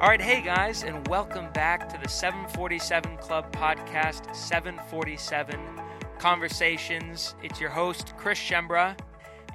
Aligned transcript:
All 0.00 0.06
right, 0.06 0.20
hey 0.20 0.42
guys, 0.42 0.84
and 0.84 1.06
welcome 1.08 1.50
back 1.52 1.88
to 1.88 1.98
the 2.00 2.08
747 2.08 3.16
Club 3.16 3.50
podcast, 3.50 4.32
747 4.32 5.58
Conversations. 6.20 7.34
It's 7.42 7.60
your 7.60 7.70
host, 7.70 8.14
Chris 8.16 8.38
Schembra, 8.38 8.96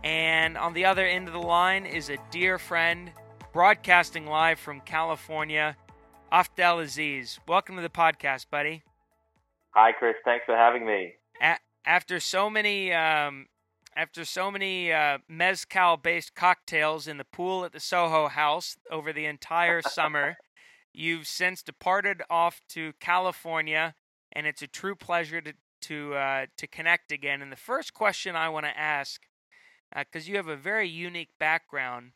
and 0.04 0.58
on 0.58 0.74
the 0.74 0.84
other 0.84 1.06
end 1.06 1.28
of 1.28 1.34
the 1.34 1.40
line 1.40 1.86
is 1.86 2.10
a 2.10 2.18
dear 2.30 2.60
friend, 2.60 3.14
broadcasting 3.54 4.26
live 4.28 4.60
from 4.60 4.82
California, 4.82 5.78
Afdhel 6.30 6.84
Aziz. 6.84 7.40
Welcome 7.48 7.78
to 7.78 7.82
the 7.82 7.88
podcast, 7.88 8.48
buddy. 8.52 8.84
Hi, 9.70 9.94
Chris. 9.94 10.16
Thanks 10.26 10.46
for 10.46 10.58
having 10.58 10.86
me. 10.86 11.14
A- 11.42 11.60
after 11.86 12.20
so 12.20 12.50
many 12.50 12.92
um, 12.92 13.46
after 13.96 14.26
so 14.26 14.50
many 14.50 14.92
uh, 14.92 15.20
mezcal 15.28 15.98
based 15.98 16.36
cocktails 16.36 17.08
in 17.08 17.18
the 17.18 17.26
pool 17.26 17.66
at 17.66 17.72
the 17.72 17.80
Soho 17.80 18.28
House 18.28 18.78
over 18.92 19.14
the 19.14 19.26
entire 19.26 19.82
summer, 19.88 20.38
you've 20.94 21.28
since 21.28 21.62
departed 21.62 22.22
off 22.30 22.62
to 22.70 22.94
California, 23.00 23.96
and 24.32 24.48
it's 24.48 24.62
a 24.62 24.68
true 24.68 24.96
pleasure 24.96 25.42
to 25.42 25.54
to 25.82 26.16
uh, 26.16 26.46
to 26.58 26.68
connect 26.68 27.12
again. 27.12 27.42
And 27.42 27.52
the 27.52 27.58
first 27.58 27.94
question 27.94 28.36
I 28.36 28.50
want 28.50 28.66
to 28.66 28.78
ask, 28.78 29.22
because 29.96 30.28
uh, 30.28 30.32
you 30.32 30.38
have 30.38 30.48
a 30.48 30.56
very 30.56 30.88
unique 30.88 31.32
background, 31.40 32.12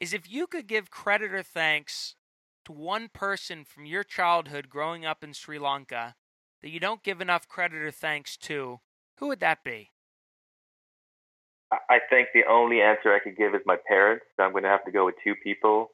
is 0.00 0.12
if 0.12 0.30
you 0.30 0.46
could 0.46 0.66
give 0.66 0.90
credit 0.90 1.32
or 1.32 1.42
thanks 1.42 2.16
to 2.64 2.72
one 2.72 3.08
person 3.12 3.64
from 3.64 3.86
your 3.86 4.04
childhood 4.04 4.68
growing 4.68 5.04
up 5.04 5.22
in 5.22 5.32
Sri 5.32 5.58
Lanka 5.58 6.14
that 6.62 6.70
you 6.70 6.80
don't 6.80 7.02
give 7.02 7.20
enough 7.20 7.48
credit 7.48 7.82
or 7.82 7.90
thanks 7.90 8.36
to, 8.36 8.80
who 9.18 9.28
would 9.28 9.40
that 9.40 9.64
be? 9.64 9.91
I 11.92 11.98
think 12.08 12.28
the 12.32 12.44
only 12.50 12.80
answer 12.80 13.12
I 13.12 13.18
could 13.18 13.36
give 13.36 13.54
is 13.54 13.60
my 13.66 13.76
parents. 13.86 14.24
So 14.36 14.44
I'm 14.44 14.52
going 14.52 14.62
to 14.62 14.70
have 14.70 14.84
to 14.86 14.90
go 14.90 15.04
with 15.04 15.14
two 15.22 15.34
people. 15.34 15.90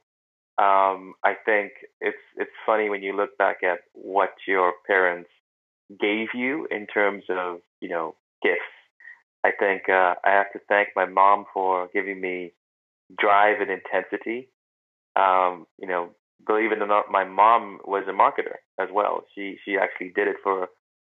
Um, 0.56 1.14
I 1.24 1.34
think 1.44 1.72
it's 2.00 2.24
it's 2.36 2.50
funny 2.64 2.88
when 2.88 3.02
you 3.02 3.16
look 3.16 3.36
back 3.36 3.58
at 3.64 3.78
what 3.94 4.30
your 4.46 4.74
parents 4.86 5.28
gave 6.00 6.28
you 6.34 6.68
in 6.70 6.86
terms 6.86 7.24
of 7.28 7.58
you 7.80 7.88
know 7.88 8.14
gifts. 8.42 8.60
I 9.44 9.50
think 9.58 9.88
uh, 9.88 10.14
I 10.24 10.30
have 10.30 10.52
to 10.52 10.60
thank 10.68 10.90
my 10.94 11.04
mom 11.04 11.46
for 11.52 11.88
giving 11.92 12.20
me 12.20 12.52
drive 13.18 13.60
and 13.60 13.70
intensity. 13.70 14.50
Um, 15.16 15.66
you 15.80 15.88
know, 15.88 16.10
believe 16.46 16.70
it 16.70 16.80
or 16.80 16.86
not, 16.86 17.06
my 17.10 17.24
mom 17.24 17.80
was 17.84 18.04
a 18.08 18.12
marketer 18.12 18.56
as 18.80 18.88
well. 18.92 19.24
She 19.34 19.58
she 19.64 19.76
actually 19.76 20.12
did 20.14 20.28
it 20.28 20.36
for 20.44 20.68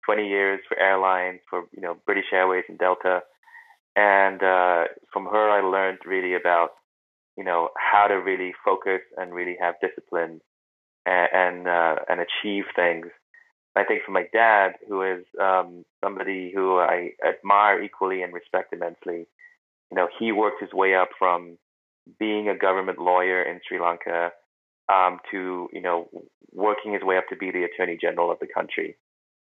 20 0.05 0.27
years 0.27 0.59
for 0.67 0.77
airlines, 0.77 1.39
for 1.49 1.63
you 1.73 1.81
know 1.81 1.95
British 2.05 2.33
Airways 2.33 2.65
and 2.67 2.77
Delta 2.77 3.21
and 3.95 4.41
uh, 4.41 4.85
from 5.11 5.25
her, 5.25 5.49
I 5.49 5.61
learned 5.61 5.99
really 6.05 6.35
about, 6.35 6.69
you 7.37 7.43
know, 7.43 7.69
how 7.77 8.07
to 8.07 8.15
really 8.15 8.53
focus 8.65 9.01
and 9.17 9.33
really 9.33 9.57
have 9.59 9.75
discipline 9.81 10.41
and 11.05 11.29
and, 11.33 11.67
uh, 11.67 11.95
and 12.09 12.21
achieve 12.21 12.65
things. 12.75 13.07
I 13.75 13.83
think 13.83 14.03
for 14.05 14.11
my 14.11 14.25
dad, 14.31 14.73
who 14.87 15.01
is 15.01 15.25
um, 15.41 15.83
somebody 16.03 16.51
who 16.53 16.77
I 16.77 17.11
admire 17.27 17.81
equally 17.81 18.21
and 18.21 18.33
respect 18.33 18.71
immensely, 18.71 19.25
you 19.89 19.97
know, 19.97 20.07
he 20.19 20.31
worked 20.31 20.61
his 20.61 20.73
way 20.73 20.95
up 20.95 21.09
from 21.17 21.57
being 22.19 22.49
a 22.49 22.57
government 22.57 22.99
lawyer 22.99 23.41
in 23.41 23.59
Sri 23.67 23.79
Lanka 23.79 24.31
um, 24.91 25.19
to, 25.31 25.69
you 25.73 25.81
know, 25.81 26.09
working 26.51 26.93
his 26.93 27.01
way 27.01 27.17
up 27.17 27.25
to 27.29 27.35
be 27.35 27.51
the 27.51 27.63
attorney 27.63 27.97
general 27.99 28.31
of 28.31 28.39
the 28.39 28.47
country. 28.47 28.95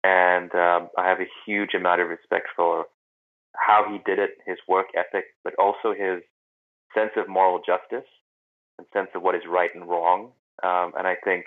And 0.04 0.54
um, 0.54 0.90
I 0.98 1.08
have 1.08 1.20
a 1.20 1.30
huge 1.46 1.74
amount 1.74 2.02
of 2.02 2.10
respect 2.10 2.48
for 2.56 2.86
how 3.56 3.86
he 3.90 4.00
did 4.06 4.20
it, 4.20 4.32
his 4.46 4.58
work 4.68 4.88
ethic, 4.96 5.26
but 5.44 5.54
also 5.60 5.94
his 5.94 6.22
sense 6.96 7.12
of 7.18 7.28
moral 7.28 7.60
justice 7.66 8.08
and 8.78 8.88
sense 8.94 9.10
of 9.16 9.22
what 9.22 9.36
is 9.36 9.42
right 9.48 9.70
and 9.74 9.88
wrong. 9.88 10.32
Um, 10.64 10.94
and 10.98 11.08
I 11.08 11.16
think 11.24 11.46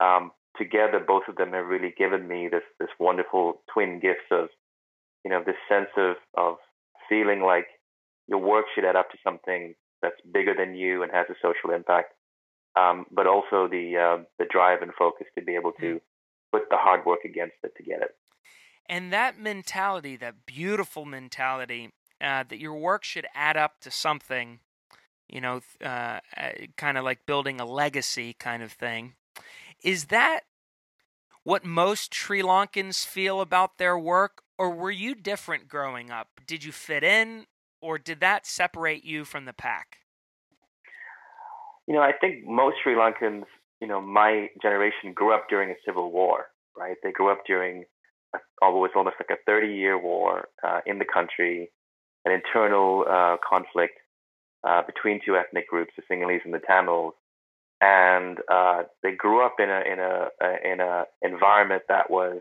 um, 0.00 0.32
together, 0.56 1.00
both 1.06 1.24
of 1.28 1.36
them 1.36 1.52
have 1.52 1.66
really 1.66 1.94
given 1.96 2.26
me 2.26 2.48
this 2.48 2.62
this 2.78 2.88
wonderful 2.98 3.62
twin 3.72 4.00
gifts 4.00 4.28
of, 4.30 4.48
you 5.24 5.30
know, 5.30 5.42
this 5.44 5.56
sense 5.68 5.90
of 5.96 6.16
of 6.36 6.56
feeling 7.08 7.40
like 7.42 7.66
your 8.28 8.38
work 8.38 8.66
should 8.74 8.84
add 8.84 8.96
up 8.96 9.10
to 9.10 9.18
something 9.22 9.74
that's 10.02 10.20
bigger 10.32 10.54
than 10.56 10.74
you 10.74 11.02
and 11.02 11.12
has 11.12 11.26
a 11.30 11.34
social 11.40 11.74
impact, 11.74 12.12
um, 12.78 13.06
but 13.10 13.26
also 13.26 13.68
the 13.68 13.96
uh, 13.96 14.22
the 14.38 14.46
drive 14.50 14.82
and 14.82 14.92
focus 14.98 15.26
to 15.38 15.44
be 15.44 15.54
able 15.54 15.72
to 15.80 15.96
mm. 15.96 16.00
put 16.52 16.68
the 16.70 16.76
hard 16.76 17.04
work 17.06 17.20
against 17.24 17.56
it 17.62 17.72
to 17.76 17.82
get 17.82 18.02
it. 18.02 18.14
And 18.88 19.12
that 19.12 19.38
mentality, 19.38 20.16
that 20.16 20.46
beautiful 20.46 21.04
mentality, 21.04 21.90
uh, 22.20 22.44
that 22.48 22.58
your 22.58 22.74
work 22.74 23.04
should 23.04 23.26
add 23.34 23.56
up 23.56 23.80
to 23.80 23.90
something, 23.90 24.60
you 25.28 25.40
know, 25.40 25.60
uh, 25.82 26.20
uh 26.36 26.50
kind 26.76 26.96
of 26.96 27.04
like 27.04 27.26
building 27.26 27.60
a 27.60 27.66
legacy 27.66 28.34
kind 28.38 28.62
of 28.62 28.72
thing. 28.72 29.14
Is 29.82 30.06
that 30.06 30.40
what 31.42 31.64
most 31.64 32.12
Sri 32.12 32.42
Lankans 32.42 33.04
feel 33.04 33.40
about 33.40 33.78
their 33.78 33.98
work, 33.98 34.42
or 34.58 34.70
were 34.70 34.90
you 34.90 35.14
different 35.14 35.68
growing 35.68 36.10
up? 36.10 36.40
Did 36.46 36.64
you 36.64 36.72
fit 36.72 37.04
in, 37.04 37.46
or 37.80 37.98
did 37.98 38.20
that 38.20 38.46
separate 38.46 39.04
you 39.04 39.24
from 39.24 39.44
the 39.44 39.52
pack? 39.52 39.98
You 41.86 41.94
know, 41.94 42.02
I 42.02 42.12
think 42.12 42.44
most 42.44 42.78
Sri 42.82 42.94
Lankans, 42.94 43.44
you 43.80 43.86
know, 43.86 44.00
my 44.00 44.48
generation 44.60 45.12
grew 45.14 45.32
up 45.32 45.48
during 45.48 45.70
a 45.70 45.76
civil 45.84 46.10
war, 46.10 46.46
right? 46.76 46.96
They 47.02 47.12
grew 47.12 47.30
up 47.30 47.42
during 47.46 47.84
although 48.62 48.84
it's 48.84 48.94
almost 48.96 49.16
like 49.20 49.36
a 49.36 49.42
30 49.46 49.68
year 49.68 49.98
war 49.98 50.48
uh, 50.62 50.80
in 50.86 50.98
the 50.98 51.04
country, 51.04 51.70
an 52.24 52.32
internal 52.32 53.04
uh, 53.08 53.36
conflict 53.48 53.98
uh, 54.66 54.82
between 54.82 55.20
two 55.24 55.36
ethnic 55.36 55.68
groups, 55.68 55.92
the 55.96 56.02
Sinhalese 56.10 56.44
and 56.44 56.54
the 56.54 56.60
Tamils. 56.66 57.14
And 57.80 58.38
uh, 58.50 58.84
they 59.02 59.12
grew 59.12 59.44
up 59.44 59.56
in 59.58 59.68
a 59.68 59.80
in 59.80 59.98
a, 59.98 60.28
in 60.64 60.80
a 60.80 61.04
environment 61.22 61.82
that 61.88 62.10
was 62.10 62.40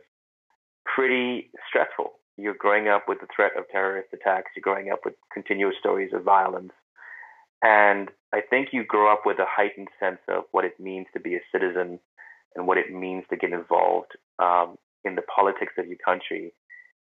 pretty 0.85 1.49
stressful. 1.67 2.13
You're 2.37 2.55
growing 2.57 2.87
up 2.87 3.05
with 3.07 3.19
the 3.19 3.27
threat 3.35 3.51
of 3.57 3.65
terrorist 3.69 4.09
attacks. 4.13 4.51
You're 4.55 4.61
growing 4.61 4.91
up 4.91 4.99
with 5.03 5.15
continuous 5.33 5.75
stories 5.79 6.11
of 6.13 6.23
violence, 6.23 6.71
and 7.61 8.09
I 8.33 8.41
think 8.41 8.69
you 8.71 8.85
grow 8.85 9.11
up 9.11 9.23
with 9.25 9.39
a 9.39 9.45
heightened 9.47 9.89
sense 9.99 10.19
of 10.29 10.43
what 10.51 10.65
it 10.65 10.79
means 10.79 11.07
to 11.13 11.19
be 11.19 11.35
a 11.35 11.41
citizen 11.51 11.99
and 12.55 12.67
what 12.67 12.77
it 12.77 12.93
means 12.93 13.25
to 13.29 13.37
get 13.37 13.51
involved 13.51 14.11
um, 14.39 14.77
in 15.05 15.15
the 15.15 15.21
politics 15.23 15.73
of 15.77 15.87
your 15.87 15.97
country 16.03 16.53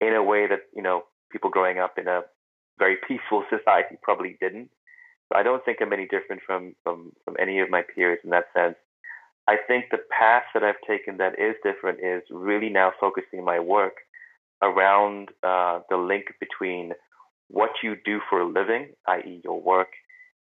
in 0.01 0.13
a 0.13 0.23
way 0.23 0.47
that 0.47 0.61
you 0.75 0.81
know 0.81 1.03
people 1.31 1.49
growing 1.49 1.79
up 1.79 1.97
in 1.97 2.07
a 2.07 2.21
very 2.79 2.97
peaceful 3.07 3.43
society 3.49 3.97
probably 4.01 4.37
didn't. 4.39 4.69
I 5.33 5.41
don't 5.41 5.65
think 5.65 5.79
I'm 5.81 5.93
any 5.93 6.07
different 6.07 6.41
from 6.45 6.75
from 6.83 7.11
from 7.25 7.35
any 7.39 7.59
of 7.59 7.69
my 7.69 7.81
peers 7.81 8.19
in 8.23 8.29
that 8.31 8.45
sense. 8.55 8.75
I 9.47 9.57
think 9.67 9.85
the 9.91 9.97
path 10.09 10.43
that 10.53 10.63
I've 10.63 10.81
taken 10.87 11.17
that 11.17 11.33
is 11.39 11.55
different 11.63 11.99
is 11.99 12.21
really 12.31 12.69
now 12.69 12.93
focusing 12.99 13.43
my 13.43 13.59
work 13.59 13.95
around 14.61 15.29
uh, 15.43 15.81
the 15.89 15.97
link 15.97 16.25
between 16.39 16.93
what 17.49 17.71
you 17.83 17.95
do 18.05 18.21
for 18.29 18.39
a 18.39 18.47
living, 18.47 18.93
i.e., 19.07 19.41
your 19.43 19.61
work, 19.61 19.89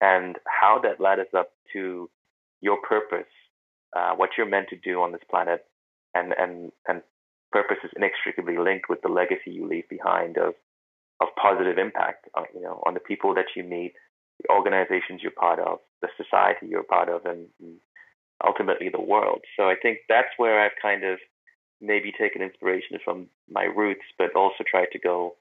and 0.01 0.37
how 0.47 0.79
that 0.81 0.99
ladders 0.99 1.27
up 1.37 1.51
to 1.73 2.09
your 2.61 2.77
purpose, 2.81 3.31
uh, 3.95 4.13
what 4.15 4.31
you're 4.37 4.49
meant 4.49 4.69
to 4.69 4.77
do 4.77 5.01
on 5.01 5.11
this 5.11 5.21
planet, 5.29 5.65
and 6.15 6.33
and 6.37 6.71
and 6.87 7.01
purpose 7.51 7.77
is 7.83 7.91
inextricably 7.95 8.57
linked 8.57 8.89
with 8.89 9.01
the 9.01 9.09
legacy 9.09 9.51
you 9.51 9.67
leave 9.67 9.87
behind 9.89 10.37
of 10.37 10.53
of 11.19 11.29
positive 11.41 11.79
impact, 11.79 12.27
on, 12.35 12.45
you 12.53 12.61
know, 12.61 12.81
on 12.85 12.93
the 12.93 12.99
people 12.99 13.33
that 13.33 13.45
you 13.55 13.63
meet, 13.63 13.93
the 14.41 14.53
organizations 14.53 15.21
you're 15.21 15.31
part 15.31 15.59
of, 15.59 15.79
the 16.03 16.09
society 16.15 16.67
you're 16.69 16.83
part 16.83 17.09
of, 17.09 17.25
and, 17.25 17.47
and 17.59 17.77
ultimately 18.45 18.89
the 18.89 19.01
world. 19.01 19.41
So 19.57 19.63
I 19.63 19.73
think 19.81 19.99
that's 20.07 20.29
where 20.37 20.63
I've 20.63 20.77
kind 20.79 21.03
of 21.03 21.17
maybe 21.81 22.11
taken 22.11 22.43
inspiration 22.43 22.99
from 23.03 23.27
my 23.49 23.63
roots, 23.63 24.05
but 24.17 24.35
also 24.35 24.63
tried 24.69 24.89
to 24.93 24.99
go 24.99 25.35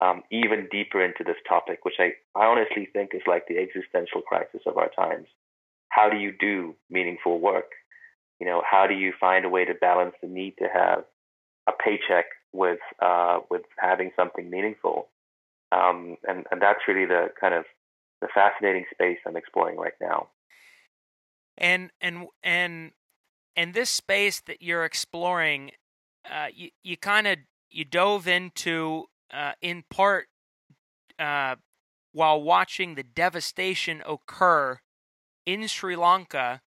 um, 0.00 0.22
even 0.30 0.68
deeper 0.70 1.04
into 1.04 1.24
this 1.24 1.42
topic, 1.48 1.80
which 1.82 1.98
I, 1.98 2.12
I 2.36 2.46
honestly 2.46 2.88
think 2.92 3.10
is 3.12 3.22
like 3.26 3.46
the 3.48 3.58
existential 3.58 4.22
crisis 4.22 4.60
of 4.66 4.76
our 4.76 4.90
times. 4.90 5.26
How 5.88 6.08
do 6.08 6.16
you 6.16 6.32
do 6.38 6.76
meaningful 6.90 7.40
work? 7.40 7.72
You 8.40 8.46
know, 8.46 8.62
how 8.68 8.86
do 8.86 8.94
you 8.94 9.12
find 9.18 9.44
a 9.44 9.48
way 9.48 9.64
to 9.64 9.74
balance 9.74 10.14
the 10.22 10.28
need 10.28 10.54
to 10.58 10.68
have 10.72 11.04
a 11.68 11.72
paycheck 11.72 12.26
with 12.52 12.80
uh, 13.00 13.40
with 13.50 13.62
having 13.78 14.10
something 14.16 14.48
meaningful, 14.50 15.08
um, 15.72 16.16
and 16.26 16.46
and 16.50 16.62
that's 16.62 16.80
really 16.88 17.06
the 17.06 17.28
kind 17.40 17.54
of 17.54 17.64
the 18.20 18.28
fascinating 18.34 18.86
space 18.92 19.18
I'm 19.26 19.36
exploring 19.36 19.76
right 19.76 19.92
now. 20.00 20.28
And 21.56 21.90
and 22.00 22.26
and 22.42 22.92
and 23.54 23.74
this 23.74 23.90
space 23.90 24.40
that 24.46 24.62
you're 24.62 24.84
exploring, 24.84 25.72
uh, 26.28 26.46
you 26.54 26.70
you 26.82 26.96
kind 26.96 27.26
of 27.26 27.38
you 27.70 27.84
dove 27.84 28.26
into 28.26 29.04
uh, 29.32 29.52
in 29.60 29.84
part 29.90 30.28
uh, 31.18 31.56
while 32.12 32.40
watching 32.40 32.94
the 32.94 33.02
devastation 33.02 34.02
occur 34.06 34.80
in 35.44 35.66
Sri 35.66 35.96
Lanka 35.96 36.62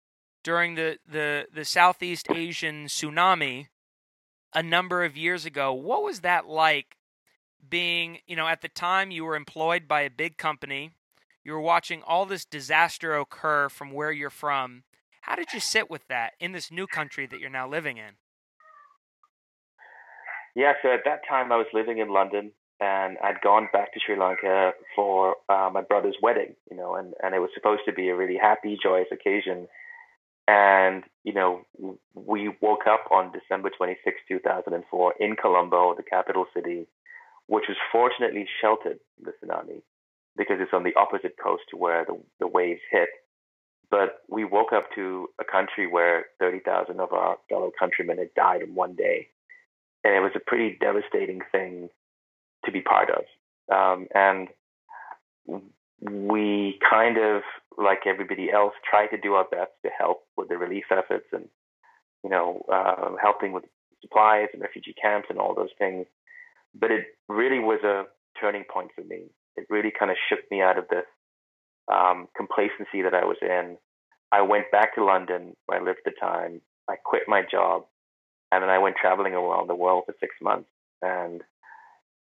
during 0.44 0.76
the, 0.76 0.98
the, 1.10 1.48
the 1.54 1.66
Southeast 1.66 2.28
Asian 2.32 2.86
tsunami 2.86 3.68
a 4.54 4.64
number 4.64 5.04
of 5.04 5.18
years 5.18 5.46
ago. 5.46 5.74
What 5.74 6.04
was 6.04 6.22
that 6.22 6.48
like 6.48 6.98
being, 7.70 8.20
you 8.28 8.36
know, 8.36 8.48
at 8.48 8.62
the 8.62 8.70
time 8.70 9.12
you 9.12 9.26
were 9.26 9.36
employed 9.36 9.88
by 9.88 10.02
a 10.02 10.10
big 10.10 10.38
company, 10.38 10.92
you 11.44 11.54
were 11.54 11.62
watching 11.62 12.02
all 12.04 12.26
this 12.26 12.46
disaster 12.46 13.16
occur 13.16 13.70
from 13.70 13.92
where 13.92 14.12
you're 14.12 14.30
from. 14.30 14.84
How 15.22 15.36
did 15.36 15.54
you 15.54 15.60
sit 15.60 15.90
with 15.90 16.08
that 16.08 16.34
in 16.40 16.52
this 16.52 16.72
new 16.72 16.88
country 16.88 17.26
that 17.28 17.40
you're 17.40 17.50
now 17.50 17.68
living 17.68 17.98
in? 17.98 18.16
Yeah, 20.56 20.74
so 20.82 20.92
at 20.92 21.02
that 21.06 21.22
time 21.30 21.52
I 21.52 21.58
was 21.58 21.68
living 21.74 22.00
in 22.00 22.10
London 22.10 22.52
and 22.80 23.18
I'd 23.24 23.42
gone 23.42 23.70
back 23.74 23.94
to 23.94 24.00
Sri 24.00 24.18
Lanka 24.18 24.72
for 24.96 25.36
uh, 25.50 25.70
my 25.72 25.82
brother's 25.82 26.16
wedding, 26.22 26.56
you 26.70 26.78
know, 26.78 26.96
and, 26.96 27.14
and 27.24 27.36
it 27.36 27.40
was 27.40 27.50
supposed 27.54 27.82
to 27.86 27.94
be 27.94 28.10
a 28.10 28.16
really 28.16 28.38
happy, 28.42 28.78
joyous 28.82 29.08
occasion. 29.12 29.68
And, 30.48 31.04
you 31.24 31.34
know, 31.34 31.62
we 32.14 32.50
woke 32.62 32.88
up 32.90 33.12
on 33.12 33.34
December 33.34 33.70
26, 33.76 34.16
2004 34.28 35.14
in 35.20 35.36
Colombo, 35.36 35.94
the 35.96 36.04
capital 36.04 36.46
city, 36.56 36.88
which 37.48 37.66
was 37.68 37.78
fortunately 37.92 38.48
sheltered 38.62 39.00
from 39.16 39.26
the 39.26 39.32
tsunami 39.46 39.82
because 40.38 40.58
it's 40.60 40.74
on 40.74 40.84
the 40.84 40.96
opposite 40.96 41.36
coast 41.42 41.64
to 41.72 41.78
where 41.78 42.06
the, 42.06 42.18
the 42.40 42.48
waves 42.48 42.80
hit. 42.92 43.10
But 43.90 44.22
we 44.30 44.46
woke 44.46 44.74
up 44.74 44.90
to 44.96 45.30
a 45.40 45.44
country 45.44 45.88
where 45.88 46.26
30,000 46.40 47.00
of 47.00 47.12
our 47.12 47.38
fellow 47.50 47.72
countrymen 47.78 48.18
had 48.18 48.34
died 48.36 48.62
in 48.62 48.76
one 48.76 48.96
day. 48.96 49.28
And 50.04 50.14
it 50.14 50.20
was 50.20 50.34
a 50.36 50.40
pretty 50.40 50.78
devastating 50.80 51.42
thing 51.52 51.90
to 52.66 52.72
be 52.72 52.82
part 52.82 53.10
of. 53.10 53.24
Um, 53.74 54.08
and 54.14 54.48
we 56.02 56.80
kind 56.88 57.18
of, 57.18 57.42
like 57.78 58.08
everybody 58.08 58.52
else, 58.52 58.74
tried 58.90 59.08
to 59.08 59.18
do 59.18 59.34
our 59.34 59.46
best 59.50 59.72
to 59.86 59.92
help 59.98 60.24
with 60.36 60.50
the 60.50 60.58
relief 60.58 60.86
efforts 60.92 61.28
and, 61.32 61.46
you 62.24 62.30
know, 62.30 62.66
uh, 62.72 63.12
helping 63.22 63.52
with 63.52 63.64
supplies 64.02 64.48
and 64.54 64.62
refugee 64.62 64.96
camps 65.00 65.28
and 65.30 65.40
all 65.40 65.56
those 65.56 65.74
things. 65.78 66.06
But 66.74 66.92
it 66.92 67.06
really 67.30 67.60
was 67.60 67.80
a 67.84 68.04
turning 68.40 68.64
point 68.72 68.90
for 68.96 69.04
me. 69.04 69.26
It 69.56 69.68
really 69.70 69.92
kind 69.98 70.12
of 70.12 70.18
shook 70.30 70.40
me 70.52 70.62
out 70.62 70.78
of 70.78 70.88
this 70.90 71.06
um, 71.92 72.28
complacency 72.36 73.02
that 73.04 73.14
I 73.14 73.26
was 73.26 73.38
in. 73.42 73.78
I 74.32 74.42
went 74.42 74.72
back 74.72 74.96
to 74.96 75.06
London 75.06 75.56
where 75.66 75.80
I 75.80 75.84
lived 75.84 76.00
at 76.06 76.14
the 76.14 76.20
time. 76.20 76.62
I 76.90 76.96
quit 77.04 77.24
my 77.28 77.42
job 77.50 77.86
and 78.52 78.64
then 78.64 78.70
I 78.70 78.78
went 78.78 78.96
traveling 78.98 79.34
around 79.34 79.68
the 79.68 79.76
world 79.76 80.04
for 80.06 80.16
six 80.20 80.36
months. 80.42 80.70
And 81.02 81.42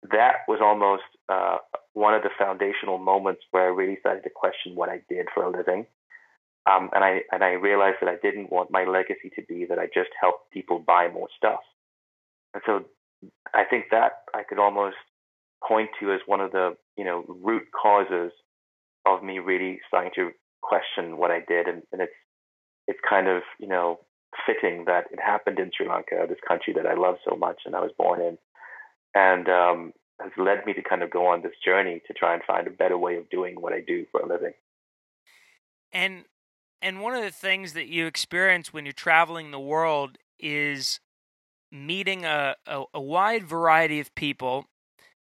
that 0.10 0.48
was 0.48 0.60
almost 0.62 1.04
uh, 1.30 1.58
one 1.94 2.14
of 2.14 2.24
the 2.24 2.30
foundational 2.38 2.98
moments 2.98 3.42
where 3.52 3.64
I 3.64 3.68
really 3.68 3.98
started 4.00 4.24
to 4.24 4.30
question 4.34 4.76
what 4.76 4.90
I 4.90 5.02
did 5.10 5.28
for 5.34 5.44
a 5.44 5.50
living. 5.50 5.86
Um, 6.70 6.90
and 6.94 7.04
I 7.04 7.22
and 7.32 7.44
I 7.44 7.54
realized 7.54 7.98
that 8.02 8.10
I 8.10 8.18
didn't 8.22 8.52
want 8.52 8.72
my 8.72 8.84
legacy 8.84 9.32
to 9.36 9.42
be 9.48 9.66
that 9.66 9.80
I 9.80 9.86
just 9.86 10.10
helped 10.20 10.52
people 10.52 10.78
buy 10.80 11.10
more 11.12 11.28
stuff. 11.36 11.62
And 12.54 12.62
so 12.66 12.86
I 13.54 13.64
think 13.64 13.86
that 13.92 14.24
I 14.34 14.44
could 14.44 14.60
almost 14.60 14.98
point 15.68 15.90
to 16.00 16.12
as 16.12 16.20
one 16.26 16.42
of 16.42 16.52
the 16.52 16.76
you 16.98 17.04
know 17.04 17.26
root 17.28 17.64
causes 17.72 18.32
of 19.08 19.24
me 19.24 19.40
really 19.40 19.80
starting 19.88 20.12
to 20.16 20.32
question 20.62 21.18
what 21.18 21.32
I 21.32 21.40
did, 21.48 21.68
and, 21.68 21.82
and 21.92 22.02
it's 22.02 22.14
it's 22.88 23.00
kind 23.08 23.28
of 23.28 23.42
you 23.60 23.68
know 23.68 24.00
fitting 24.46 24.86
that 24.86 25.06
it 25.12 25.20
happened 25.20 25.60
in 25.60 25.72
Sri 25.76 25.88
Lanka, 25.88 26.26
this 26.30 26.38
country 26.48 26.74
that 26.74 26.86
I 26.86 26.94
love 26.94 27.16
so 27.28 27.36
much 27.36 27.62
and 27.66 27.76
I 27.76 27.82
was 27.82 27.92
born 27.98 28.22
in, 28.22 28.38
and 29.14 29.50
um, 29.50 29.94
has 30.20 30.32
led 30.38 30.66
me 30.66 30.74
to 30.74 30.82
kind 30.82 31.04
of 31.04 31.10
go 31.10 31.28
on 31.28 31.42
this 31.42 31.54
journey 31.64 32.02
to 32.08 32.14
try 32.14 32.34
and 32.34 32.44
find 32.44 32.68
a 32.68 32.72
better 32.72 32.98
way 32.98 33.18
of 33.18 33.30
doing 33.30 33.56
what 33.60 33.74
I 33.74 33.82
do 33.82 34.06
for 34.12 34.22
a 34.22 34.28
living. 34.28 34.54
And 35.92 36.26
and 36.82 37.02
one 37.02 37.14
of 37.14 37.24
the 37.24 37.32
things 37.32 37.74
that 37.74 37.88
you 37.88 38.08
experience 38.08 38.74
when 38.74 38.86
you're 38.86 38.94
traveling 38.94 39.52
the 39.52 39.60
world 39.60 40.18
is 40.40 41.00
meeting 41.72 42.26
a, 42.26 42.56
a, 42.66 42.84
a 42.94 43.02
wide 43.02 43.46
variety 43.46 44.00
of 44.00 44.14
people, 44.16 44.66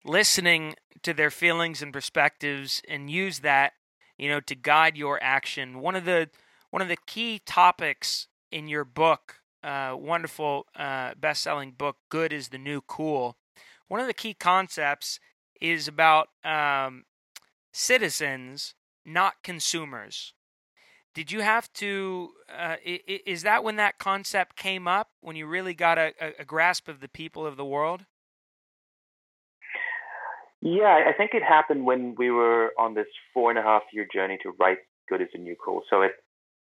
listening 0.06 0.76
to 1.04 1.14
their 1.14 1.30
feelings 1.30 1.82
and 1.82 1.92
perspectives, 1.92 2.82
and 2.88 3.10
use 3.10 3.40
that 3.40 3.74
you 4.18 4.30
know 4.30 4.40
to 4.42 4.56
guide 4.56 4.98
your 4.98 5.22
action. 5.22 5.80
One 5.80 5.96
of 5.96 6.06
the 6.06 6.30
one 6.70 6.82
of 6.82 6.88
the 6.88 6.98
key 7.08 7.42
topics 7.46 8.28
in 8.52 8.68
your 8.68 8.86
book, 8.86 9.42
uh, 9.64 9.96
wonderful 9.98 10.68
uh, 10.76 11.14
best-selling 11.20 11.72
book, 11.72 11.98
"Good 12.10 12.32
is 12.32 12.50
the 12.50 12.58
New 12.58 12.82
Cool." 12.82 13.38
One 13.90 14.00
of 14.00 14.08
the 14.08 14.14
key 14.14 14.34
concepts 14.34 15.20
is 15.60 15.88
about 15.88 16.30
um, 16.46 17.04
citizens, 17.74 18.76
not 19.06 19.44
consumers. 19.44 20.34
Did 21.14 21.32
you 21.32 21.42
have 21.42 21.74
to? 21.74 22.30
Uh, 22.48 22.76
is 22.86 23.42
that 23.42 23.64
when 23.64 23.76
that 23.76 23.98
concept 23.98 24.56
came 24.56 24.88
up? 24.88 25.10
When 25.22 25.36
you 25.36 25.48
really 25.48 25.74
got 25.74 25.98
a, 25.98 26.14
a 26.40 26.46
grasp 26.46 26.88
of 26.88 27.02
the 27.02 27.10
people 27.10 27.46
of 27.46 27.58
the 27.58 27.66
world? 27.66 28.06
Yeah, 30.62 31.06
I 31.08 31.14
think 31.18 31.32
it 31.34 31.44
happened 31.44 31.86
when 31.86 32.16
we 32.18 32.30
were 32.30 32.74
on 32.78 32.94
this 32.94 33.08
four 33.34 33.50
and 33.50 33.58
a 33.58 33.64
half 33.64 33.84
year 33.92 34.06
journey 34.14 34.38
to 34.44 34.52
write 34.60 34.80
Good 35.08 35.22
as 35.22 35.30
a 35.34 35.40
New 35.40 35.56
Cool. 35.64 35.82
So 35.90 36.04
it 36.04 36.12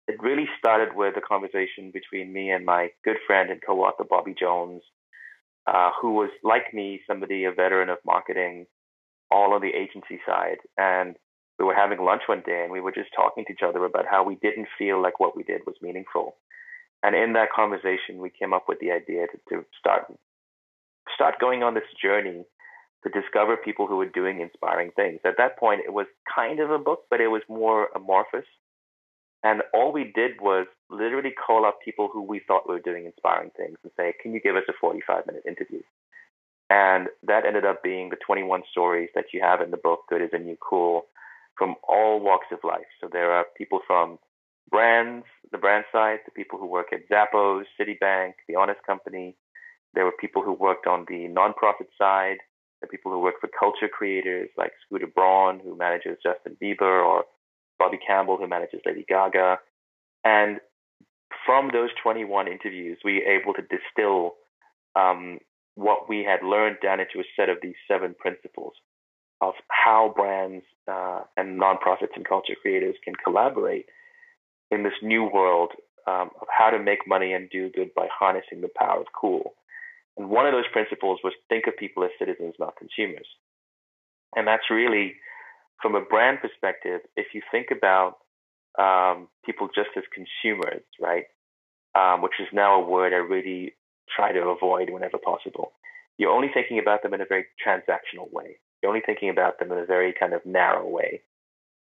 it 0.07 0.23
really 0.23 0.47
started 0.59 0.95
with 0.95 1.17
a 1.17 1.21
conversation 1.21 1.91
between 1.93 2.33
me 2.33 2.51
and 2.51 2.65
my 2.65 2.91
good 3.05 3.17
friend 3.27 3.51
and 3.51 3.61
co-author 3.65 4.05
Bobby 4.09 4.35
Jones, 4.39 4.83
uh, 5.67 5.91
who 6.01 6.13
was 6.13 6.31
like 6.43 6.73
me, 6.73 7.01
somebody 7.07 7.45
a 7.45 7.53
veteran 7.53 7.89
of 7.89 7.99
marketing, 8.05 8.67
all 9.31 9.53
on 9.53 9.61
the 9.61 9.75
agency 9.75 10.21
side, 10.27 10.59
and 10.77 11.17
we 11.59 11.65
were 11.65 11.75
having 11.75 12.05
lunch 12.05 12.23
one 12.27 12.43
day 12.47 12.63
and 12.63 12.73
we 12.73 12.81
were 12.81 12.93
just 12.93 13.11
talking 13.15 13.45
to 13.45 13.53
each 13.53 13.67
other 13.67 13.85
about 13.85 14.07
how 14.09 14.23
we 14.23 14.37
didn't 14.37 14.69
feel 14.79 15.03
like 15.03 15.19
what 15.19 15.37
we 15.37 15.43
did 15.43 15.63
was 15.67 15.75
meaningful. 15.83 16.37
And 17.03 17.15
in 17.15 17.33
that 17.35 17.53
conversation, 17.55 18.19
we 18.19 18.31
came 18.31 18.53
up 18.53 18.67
with 18.69 18.79
the 18.81 18.93
idea 18.93 19.27
to, 19.27 19.39
to 19.51 19.65
start 19.79 20.07
start 21.15 21.41
going 21.41 21.63
on 21.63 21.75
this 21.75 21.89
journey 22.01 22.45
to 23.05 23.21
discover 23.21 23.57
people 23.57 23.87
who 23.87 23.97
were 23.97 24.09
doing 24.09 24.41
inspiring 24.41 24.91
things. 24.95 25.21
At 25.25 25.37
that 25.39 25.59
point, 25.59 25.83
it 25.85 25.93
was 25.93 26.07
kind 26.35 26.61
of 26.61 26.71
a 26.71 26.79
book, 26.79 27.05
but 27.11 27.21
it 27.21 27.29
was 27.29 27.43
more 27.49 27.89
amorphous. 27.95 28.47
And 29.45 29.63
all 29.73 29.93
we 29.93 30.13
did 30.15 30.41
was 30.41 30.67
literally 30.91 31.31
call 31.31 31.65
up 31.65 31.79
people 31.85 32.09
who 32.13 32.23
we 32.23 32.41
thought 32.47 32.69
were 32.69 32.81
doing 32.81 33.05
inspiring 33.07 33.51
things 33.57 33.79
and 33.83 33.93
say, 33.97 34.15
Can 34.21 34.33
you 34.33 34.41
give 34.41 34.57
us 34.57 34.65
a 34.69 34.73
45 34.81 35.27
minute 35.27 35.45
interview? 35.47 35.81
And 36.71 37.09
that 37.23 37.47
ended 37.47 37.65
up 37.65 37.83
being 37.83 38.11
the 38.11 38.17
21 38.25 38.63
stories 38.71 39.09
that 39.15 39.27
you 39.33 39.41
have 39.41 39.61
in 39.61 39.71
the 39.71 39.77
book, 39.77 40.01
Good 40.09 40.23
is 40.23 40.31
a 40.33 40.39
New 40.39 40.57
Cool, 40.61 41.07
from 41.57 41.77
all 41.89 42.21
walks 42.21 42.49
of 42.53 42.59
life. 42.63 42.87
So 43.01 43.09
there 43.11 43.33
are 43.33 43.47
people 43.57 43.81
from 43.87 44.19
brands, 44.71 45.25
the 45.51 45.59
brand 45.59 45.85
side, 45.91 46.19
the 46.27 46.33
people 46.33 46.59
who 46.59 46.67
work 46.67 46.89
at 46.93 47.09
Zappos, 47.09 47.65
Citibank, 47.81 48.35
The 48.49 48.57
Honest 48.57 48.81
Company. 48.87 49.35
There 49.95 50.05
were 50.05 50.13
people 50.21 50.43
who 50.43 50.53
worked 50.53 50.87
on 50.87 51.07
the 51.09 51.27
nonprofit 51.29 51.89
side, 51.97 52.37
the 52.83 52.87
people 52.87 53.11
who 53.11 53.19
work 53.19 53.37
for 53.41 53.49
culture 53.59 53.89
creators 53.89 54.51
like 54.59 54.73
Scooter 54.87 55.07
Braun, 55.07 55.61
who 55.61 55.77
manages 55.77 56.19
Justin 56.23 56.57
Bieber, 56.63 57.05
or 57.05 57.25
Bobby 57.79 57.99
Campbell, 58.05 58.37
who 58.37 58.47
manages 58.47 58.81
Lady 58.85 59.05
Gaga. 59.09 59.59
And 60.25 60.61
from 61.47 61.71
those 61.73 61.91
21 62.03 62.49
interviews, 62.49 62.99
we 63.05 63.15
were 63.15 63.33
able 63.33 63.55
to 63.55 63.63
distill 63.63 64.35
um, 64.97 65.39
what 65.75 66.09
we 66.09 66.25
had 66.25 66.47
learned 66.47 66.79
down 66.83 67.01
into 67.01 67.21
a 67.21 67.25
set 67.37 67.49
of 67.49 67.59
these 67.63 67.77
seven 67.87 68.15
principles 68.19 68.73
of 69.41 69.55
how 69.69 70.13
brands 70.17 70.65
uh, 70.91 71.21
and 71.37 71.61
nonprofits 71.61 72.17
and 72.17 72.29
culture 72.29 72.55
creators 72.61 72.97
can 73.05 73.15
collaborate 73.15 73.87
in 74.71 74.83
this 74.83 74.95
new 75.03 75.25
world 75.25 75.73
um, 76.09 76.31
of 76.41 76.49
how 76.51 76.71
to 76.71 76.79
make 76.79 77.07
money 77.07 77.33
and 77.33 77.49
do 77.51 77.71
good 77.71 77.95
by 77.95 78.09
harnessing 78.13 78.61
the 78.61 78.71
power 78.77 79.01
of 79.01 79.07
cool. 79.19 79.55
And 80.17 80.29
one 80.29 80.47
of 80.47 80.53
those 80.53 80.67
principles 80.73 81.21
was 81.23 81.33
think 81.49 81.67
of 81.69 81.77
people 81.77 82.03
as 82.03 82.11
citizens, 82.19 82.55
not 82.59 82.77
consumers. 82.77 83.27
And 84.35 84.47
that's 84.47 84.71
really, 84.71 85.15
from 85.81 85.95
a 85.95 86.01
brand 86.01 86.39
perspective, 86.41 87.01
if 87.17 87.29
you 87.35 87.43
think 87.51 87.69
about 87.71 88.19
um, 88.79 89.29
people 89.45 89.69
just 89.75 89.91
as 89.97 90.05
consumers, 90.15 90.83
right? 91.01 91.25
Um, 91.95 92.23
which 92.23 92.39
is 92.41 92.49
now 92.53 92.81
a 92.81 92.85
word 92.85 93.13
I 93.13 93.17
really 93.17 93.75
try 94.15 94.33
to 94.33 94.41
avoid 94.41 94.91
whenever 94.91 95.19
possible. 95.19 95.73
You're 96.17 96.33
only 96.33 96.51
thinking 96.53 96.79
about 96.79 97.03
them 97.03 97.15
in 97.15 97.21
a 97.21 97.27
very 97.27 97.47
transactional 97.65 98.33
way. 98.33 98.59
You're 98.83 98.91
only 98.91 99.03
thinking 99.05 99.31
about 99.31 99.59
them 99.59 99.73
in 99.73 99.79
a 99.79 99.87
very 99.87 100.15
kind 100.19 100.33
of 100.33 100.45
narrow 100.45 100.87
way. 100.87 101.23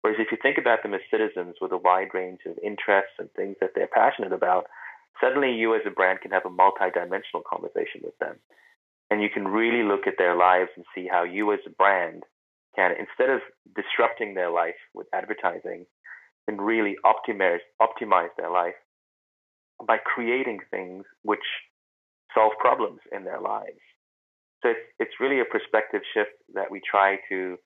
Whereas 0.01 0.19
if 0.19 0.31
you 0.31 0.37
think 0.41 0.57
about 0.57 0.83
them 0.83 0.93
as 0.93 1.01
citizens 1.09 1.55
with 1.59 1.71
a 1.71 1.77
wide 1.77 2.13
range 2.13 2.41
of 2.45 2.57
interests 2.63 3.17
and 3.17 3.31
things 3.31 3.55
that 3.59 3.71
they're 3.75 3.87
passionate 3.87 4.33
about, 4.33 4.67
suddenly 5.19 5.51
you 5.53 5.73
as 5.75 5.81
a 5.85 5.89
brand 5.89 6.21
can 6.21 6.31
have 6.31 6.45
a 6.45 6.49
multi-dimensional 6.49 7.43
conversation 7.49 8.01
with 8.03 8.17
them. 8.19 8.35
And 9.09 9.21
you 9.21 9.29
can 9.29 9.47
really 9.47 9.83
look 9.83 10.07
at 10.07 10.15
their 10.17 10.35
lives 10.35 10.69
and 10.75 10.85
see 10.93 11.07
how 11.11 11.23
you 11.23 11.51
as 11.53 11.59
a 11.65 11.71
brand 11.71 12.23
can, 12.75 12.91
instead 12.91 13.29
of 13.29 13.41
disrupting 13.75 14.33
their 14.33 14.51
life 14.51 14.75
with 14.93 15.07
advertising, 15.13 15.85
can 16.47 16.59
really 16.59 16.95
optimize, 17.05 17.59
optimize 17.81 18.29
their 18.37 18.49
life 18.49 18.75
by 19.85 19.97
creating 19.97 20.59
things 20.71 21.05
which 21.23 21.45
solve 22.33 22.53
problems 22.59 22.99
in 23.11 23.23
their 23.23 23.39
lives. 23.39 23.79
So 24.61 24.69
it's, 24.69 24.79
it's 24.99 25.11
really 25.19 25.39
a 25.39 25.45
perspective 25.45 26.01
shift 26.13 26.31
that 26.53 26.71
we 26.71 26.81
try 26.89 27.17
to, 27.29 27.57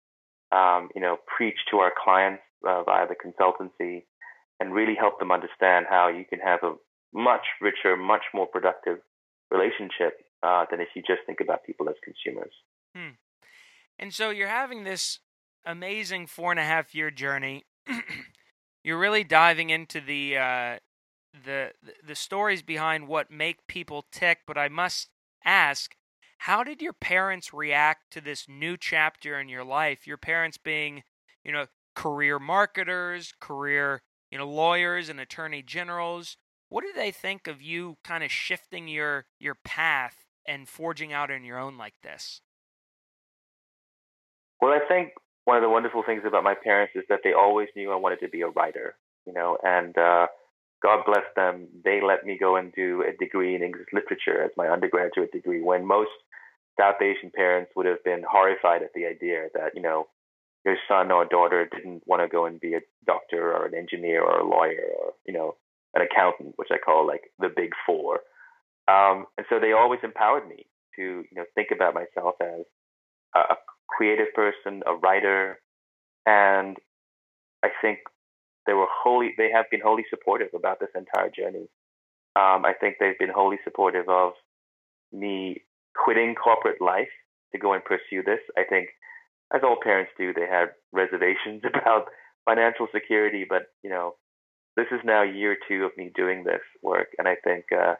um, 0.52 0.90
you 0.96 1.02
know, 1.02 1.18
preach 1.26 1.58
to 1.72 1.78
our 1.78 1.92
clients 2.04 2.44
uh, 2.68 2.84
via 2.84 3.08
the 3.08 3.16
consultancy 3.16 4.04
and 4.60 4.74
really 4.74 4.96
help 4.96 5.20
them 5.20 5.32
understand 5.32 5.86
how 5.90 6.10
you 6.10 6.26
can 6.26 6.40
have 6.40 6.60
a 6.64 6.74
much 7.14 7.46
richer, 7.62 7.96
much 7.96 8.24
more 8.34 8.46
productive 8.46 8.98
relationship 9.52 10.20
uh, 10.44 10.66
than 10.70 10.80
if 10.80 10.90
you 10.96 11.02
just 11.02 11.22
think 11.26 11.40
about 11.42 11.64
people 11.64 11.90
as 11.90 11.96
consumers. 12.04 12.54
Hmm. 12.96 13.16
And 14.00 14.14
so 14.14 14.30
you're 14.30 14.48
having 14.48 14.86
this 14.86 15.20
amazing 15.66 16.28
four 16.28 16.52
and 16.52 16.60
a 16.60 16.64
half 16.64 16.96
year 16.96 17.12
journey. 17.12 17.66
you're 18.84 18.98
really 18.98 19.26
diving 19.26 19.70
into 19.70 20.00
the 20.00 20.38
uh, 20.38 20.78
the 21.46 21.74
the 22.06 22.16
stories 22.16 22.62
behind 22.62 23.08
what 23.08 23.30
make 23.30 23.68
people 23.68 24.06
tick, 24.10 24.40
but 24.48 24.58
I 24.58 24.70
must 24.70 25.10
ask, 25.44 25.96
how 26.40 26.64
did 26.64 26.82
your 26.82 26.94
parents 26.94 27.54
react 27.54 28.12
to 28.12 28.22
this 28.22 28.48
new 28.48 28.78
chapter 28.78 29.38
in 29.38 29.50
your 29.50 29.66
life? 29.66 30.08
Your 30.08 30.18
parents 30.18 30.58
being, 30.58 31.04
you 31.44 31.52
know, 31.52 31.66
career 31.94 32.40
marketers, 32.40 33.34
career, 33.42 34.02
you 34.32 34.38
know, 34.38 34.48
lawyers 34.48 35.10
and 35.10 35.20
attorney 35.20 35.62
generals. 35.62 36.38
What 36.70 36.84
do 36.84 36.94
they 36.96 37.12
think 37.12 37.48
of 37.48 37.62
you 37.62 37.98
kind 38.04 38.24
of 38.24 38.32
shifting 38.32 38.88
your 38.88 39.26
your 39.40 39.56
path 39.56 40.26
and 40.48 40.70
forging 40.70 41.12
out 41.12 41.30
on 41.30 41.44
your 41.44 41.60
own 41.60 41.78
like 41.78 41.96
this? 42.02 42.40
Well, 44.62 44.72
I 44.72 44.80
think 44.88 45.14
one 45.46 45.58
of 45.58 45.64
the 45.64 45.70
wonderful 45.70 46.04
things 46.06 46.24
about 46.26 46.44
my 46.44 46.54
parents 46.54 46.94
is 46.96 47.04
that 47.10 47.22
they 47.24 47.34
always 47.34 47.70
knew 47.76 47.92
I 47.92 47.96
wanted 47.96 48.20
to 48.22 48.30
be 48.30 48.42
a 48.42 48.50
writer, 48.50 48.96
you 49.26 49.34
know, 49.34 49.58
and 49.64 49.98
uh, 49.98 50.28
God 50.84 51.04
bless 51.06 51.26
them. 51.36 51.68
They 51.84 52.02
let 52.06 52.26
me 52.26 52.38
go 52.40 52.56
and 52.56 52.74
do 52.74 53.04
a 53.04 53.16
degree 53.18 53.56
in 53.56 53.64
English 53.64 53.88
literature 53.94 54.44
as 54.44 54.52
my 54.58 54.68
undergraduate 54.68 55.32
degree 55.32 55.62
when 55.62 55.86
most 55.86 56.12
South 56.80 57.02
Asian 57.02 57.32
parents 57.36 57.72
would 57.76 57.86
have 57.86 58.04
been 58.04 58.24
horrified 58.30 58.84
at 58.84 58.94
the 58.94 59.06
idea 59.06 59.48
that, 59.54 59.72
you 59.76 59.82
know, 59.82 60.08
your 60.66 60.78
son 60.88 61.12
or 61.12 61.26
daughter 61.26 61.68
didn't 61.74 62.04
want 62.06 62.22
to 62.22 62.28
go 62.28 62.46
and 62.46 62.60
be 62.60 62.74
a 62.74 62.82
doctor 63.06 63.54
or 63.54 63.66
an 63.66 63.74
engineer 63.76 64.22
or 64.22 64.40
a 64.40 64.48
lawyer 64.48 64.88
or, 65.00 65.14
you 65.26 65.34
know, 65.34 65.56
an 65.96 66.02
accountant, 66.02 66.54
which 66.58 66.70
I 66.72 66.78
call 66.78 67.08
like 67.08 67.32
the 67.40 67.50
big 67.54 67.72
four. 67.86 68.20
Um, 68.88 69.26
and 69.38 69.46
so 69.50 69.60
they 69.60 69.72
always 69.72 70.00
empowered 70.04 70.48
me 70.48 70.66
to, 70.96 71.02
you 71.02 71.36
know, 71.36 71.46
think 71.56 71.70
about 71.74 71.94
myself 71.94 72.36
as 72.42 72.66
a, 73.36 73.56
creative 74.00 74.34
person, 74.34 74.82
a 74.88 74.96
writer, 74.96 75.60
and 76.26 76.78
I 77.64 77.68
think 77.82 78.00
they 78.66 78.72
were 78.72 78.88
wholly 78.90 79.34
they 79.38 79.52
have 79.54 79.66
been 79.70 79.82
wholly 79.82 80.06
supportive 80.10 80.54
about 80.56 80.80
this 80.80 80.96
entire 80.96 81.30
journey. 81.30 81.68
Um, 82.38 82.64
I 82.64 82.72
think 82.80 82.96
they've 83.00 83.20
been 83.20 83.36
wholly 83.36 83.58
supportive 83.66 84.08
of 84.08 84.34
me 85.12 85.64
quitting 86.02 86.34
corporate 86.36 86.82
life 86.82 87.12
to 87.52 87.60
go 87.60 87.74
and 87.74 87.84
pursue 87.84 88.24
this. 88.24 88.40
I 88.58 88.64
think, 88.64 88.88
as 89.54 89.62
all 89.66 89.76
parents 89.84 90.12
do, 90.18 90.34
they 90.34 90.48
had 90.50 90.70
reservations 90.94 91.64
about 91.68 92.06
financial 92.46 92.88
security, 92.94 93.46
but 93.50 93.64
you 93.84 93.90
know, 93.90 94.16
this 94.78 94.88
is 94.92 95.02
now 95.04 95.24
year 95.24 95.58
two 95.68 95.84
of 95.84 95.92
me 95.98 96.10
doing 96.16 96.46
this 96.46 96.64
work, 96.82 97.10
and 97.18 97.28
I 97.28 97.36
think 97.44 97.66
uh, 97.78 97.96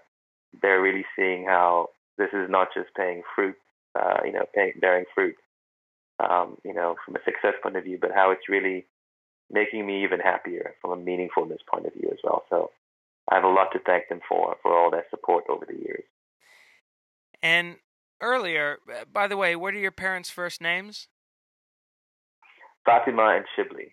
they're 0.62 0.82
really 0.82 1.06
seeing 1.18 1.44
how 1.46 1.90
this 2.18 2.30
is 2.32 2.50
not 2.50 2.70
just 2.74 2.88
paying 2.96 3.22
fruit, 3.36 3.56
uh, 4.00 4.20
you 4.24 4.32
know, 4.32 4.46
paying, 4.56 4.74
bearing 4.80 5.06
fruit, 5.14 5.36
um, 6.20 6.58
you 6.64 6.74
know, 6.74 6.96
from 7.06 7.16
a 7.16 7.24
success 7.24 7.54
point 7.62 7.76
of 7.78 7.84
view, 7.84 7.98
but 8.00 8.12
how 8.14 8.32
it's 8.32 8.50
really 8.50 8.86
making 9.52 9.86
me 9.86 10.04
even 10.04 10.20
happier 10.20 10.76
from 10.82 10.92
a 10.92 10.98
meaningfulness 10.98 11.60
point 11.72 11.86
of 11.86 11.94
view 11.94 12.10
as 12.12 12.20
well. 12.24 12.44
So 12.50 12.72
I 13.30 13.36
have 13.36 13.44
a 13.44 13.50
lot 13.50 13.72
to 13.74 13.80
thank 13.80 14.10
them 14.10 14.20
for 14.28 14.58
for 14.62 14.78
all 14.78 14.92
their 14.92 15.06
support 15.10 15.46
over 15.50 15.66
the 15.66 15.78
years. 15.78 16.04
And 17.42 17.78
earlier, 18.22 18.80
by 19.12 19.28
the 19.28 19.38
way, 19.38 19.56
what 19.56 19.74
are 19.74 19.80
your 19.80 19.92
parents' 19.92 20.30
first 20.30 20.62
names? 20.62 21.08
Fatima 22.86 23.36
and 23.36 23.46
Shibly. 23.56 23.92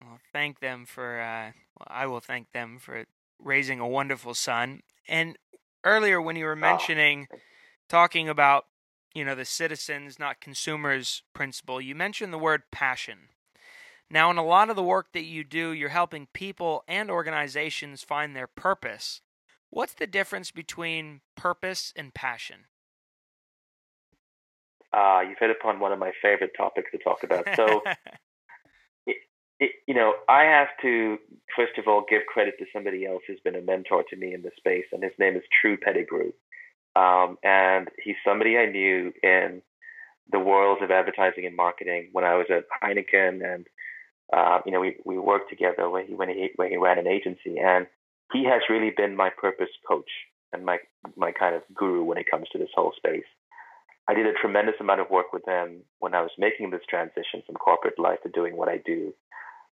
Well, 0.00 0.18
thank 0.32 0.60
them 0.60 0.86
for. 0.86 1.20
Uh, 1.20 1.52
well, 1.78 1.88
I 1.88 2.06
will 2.06 2.20
thank 2.20 2.52
them 2.52 2.78
for 2.78 3.04
raising 3.42 3.80
a 3.80 3.88
wonderful 3.88 4.34
son. 4.34 4.82
And 5.08 5.36
earlier, 5.84 6.20
when 6.20 6.36
you 6.36 6.44
were 6.44 6.52
oh, 6.52 6.56
mentioning, 6.56 7.28
oh. 7.32 7.36
talking 7.88 8.28
about 8.28 8.66
you 9.14 9.24
know, 9.24 9.34
the 9.34 9.44
citizens, 9.44 10.18
not 10.18 10.40
consumers 10.40 11.22
principle, 11.34 11.80
you 11.80 11.94
mentioned 11.94 12.32
the 12.32 12.38
word 12.38 12.62
passion. 12.70 13.28
Now, 14.10 14.30
in 14.30 14.38
a 14.38 14.44
lot 14.44 14.70
of 14.70 14.76
the 14.76 14.82
work 14.82 15.12
that 15.12 15.24
you 15.24 15.44
do, 15.44 15.72
you're 15.72 15.90
helping 15.90 16.28
people 16.32 16.82
and 16.88 17.10
organizations 17.10 18.02
find 18.02 18.34
their 18.34 18.46
purpose. 18.46 19.20
What's 19.70 19.94
the 19.94 20.06
difference 20.06 20.50
between 20.50 21.20
purpose 21.36 21.92
and 21.94 22.14
passion? 22.14 22.66
Uh, 24.92 25.20
you've 25.28 25.38
hit 25.38 25.50
upon 25.50 25.80
one 25.80 25.92
of 25.92 25.98
my 25.98 26.12
favorite 26.22 26.52
topics 26.56 26.90
to 26.92 26.98
talk 26.98 27.22
about. 27.22 27.46
So, 27.54 27.82
it, 29.06 29.16
it, 29.60 29.72
you 29.86 29.94
know, 29.94 30.14
I 30.26 30.44
have 30.44 30.68
to, 30.80 31.18
first 31.54 31.76
of 31.76 31.86
all, 31.86 32.06
give 32.08 32.22
credit 32.26 32.54
to 32.60 32.64
somebody 32.72 33.04
else 33.04 33.22
who's 33.26 33.40
been 33.44 33.56
a 33.56 33.60
mentor 33.60 34.04
to 34.08 34.16
me 34.16 34.32
in 34.32 34.42
this 34.42 34.54
space, 34.56 34.86
and 34.92 35.02
his 35.02 35.12
name 35.18 35.36
is 35.36 35.42
True 35.60 35.76
Pettigrew. 35.76 36.32
Um, 36.98 37.38
and 37.44 37.88
he's 38.02 38.16
somebody 38.26 38.56
I 38.56 38.66
knew 38.66 39.12
in 39.22 39.62
the 40.32 40.40
world 40.40 40.78
of 40.82 40.90
advertising 40.90 41.46
and 41.46 41.54
marketing 41.56 42.08
when 42.12 42.24
I 42.24 42.34
was 42.34 42.46
at 42.50 42.64
Heineken, 42.82 43.40
and 43.52 43.66
uh, 44.32 44.58
you 44.66 44.72
know 44.72 44.80
we 44.80 44.96
we 45.04 45.16
worked 45.18 45.48
together 45.48 45.88
when 45.88 46.06
he 46.06 46.14
when 46.14 46.28
he 46.28 46.50
when 46.56 46.70
he 46.70 46.76
ran 46.76 46.98
an 46.98 47.06
agency, 47.06 47.58
and 47.62 47.86
he 48.32 48.44
has 48.44 48.62
really 48.68 48.92
been 48.94 49.16
my 49.16 49.30
purpose 49.30 49.70
coach 49.86 50.10
and 50.52 50.64
my 50.64 50.78
my 51.16 51.30
kind 51.30 51.54
of 51.54 51.62
guru 51.72 52.02
when 52.02 52.18
it 52.18 52.30
comes 52.30 52.48
to 52.50 52.58
this 52.58 52.74
whole 52.74 52.92
space. 52.96 53.28
I 54.08 54.14
did 54.14 54.26
a 54.26 54.32
tremendous 54.32 54.76
amount 54.80 55.00
of 55.00 55.10
work 55.10 55.32
with 55.32 55.46
him 55.46 55.82
when 56.00 56.14
I 56.14 56.22
was 56.22 56.30
making 56.38 56.70
this 56.70 56.80
transition 56.88 57.42
from 57.46 57.56
corporate 57.56 57.98
life 57.98 58.18
to 58.24 58.30
doing 58.30 58.56
what 58.56 58.68
I 58.68 58.78
do, 58.84 59.14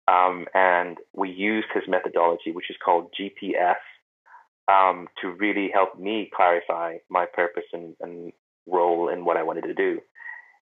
um, 0.07 0.45
and 0.53 0.97
we 1.13 1.31
used 1.31 1.67
his 1.73 1.83
methodology, 1.87 2.51
which 2.51 2.69
is 2.69 2.77
called 2.83 3.13
GPS, 3.19 3.81
um, 4.71 5.07
to 5.21 5.29
really 5.29 5.69
help 5.73 5.99
me 5.99 6.29
clarify 6.35 6.97
my 7.09 7.25
purpose 7.25 7.65
and, 7.73 7.95
and, 8.01 8.33
role 8.67 9.09
in 9.09 9.25
what 9.25 9.37
I 9.37 9.43
wanted 9.43 9.65
to 9.65 9.75
do. 9.75 9.99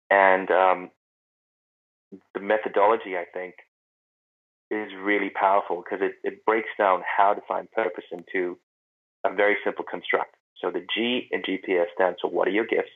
And 0.10 0.52
um, 0.52 0.92
the 2.34 2.42
methodology, 2.42 3.16
I 3.16 3.24
think, 3.34 3.56
is 4.70 4.90
really 5.02 5.30
powerful 5.30 5.82
because 5.82 6.00
it, 6.02 6.16
it 6.28 6.46
breaks 6.46 6.68
down 6.78 7.02
how 7.18 7.34
to 7.34 7.42
find 7.48 7.72
purpose 7.72 8.04
into 8.12 8.58
a 9.26 9.34
very 9.34 9.56
simple 9.64 9.86
construct. 9.90 10.36
So 10.62 10.72
the 10.72 10.86
G 10.94 11.28
in 11.32 11.44
GPS 11.44 11.86
stands 11.96 12.20
for 12.22 12.30
what 12.30 12.48
are 12.48 12.52
your 12.52 12.66
gifts, 12.66 12.92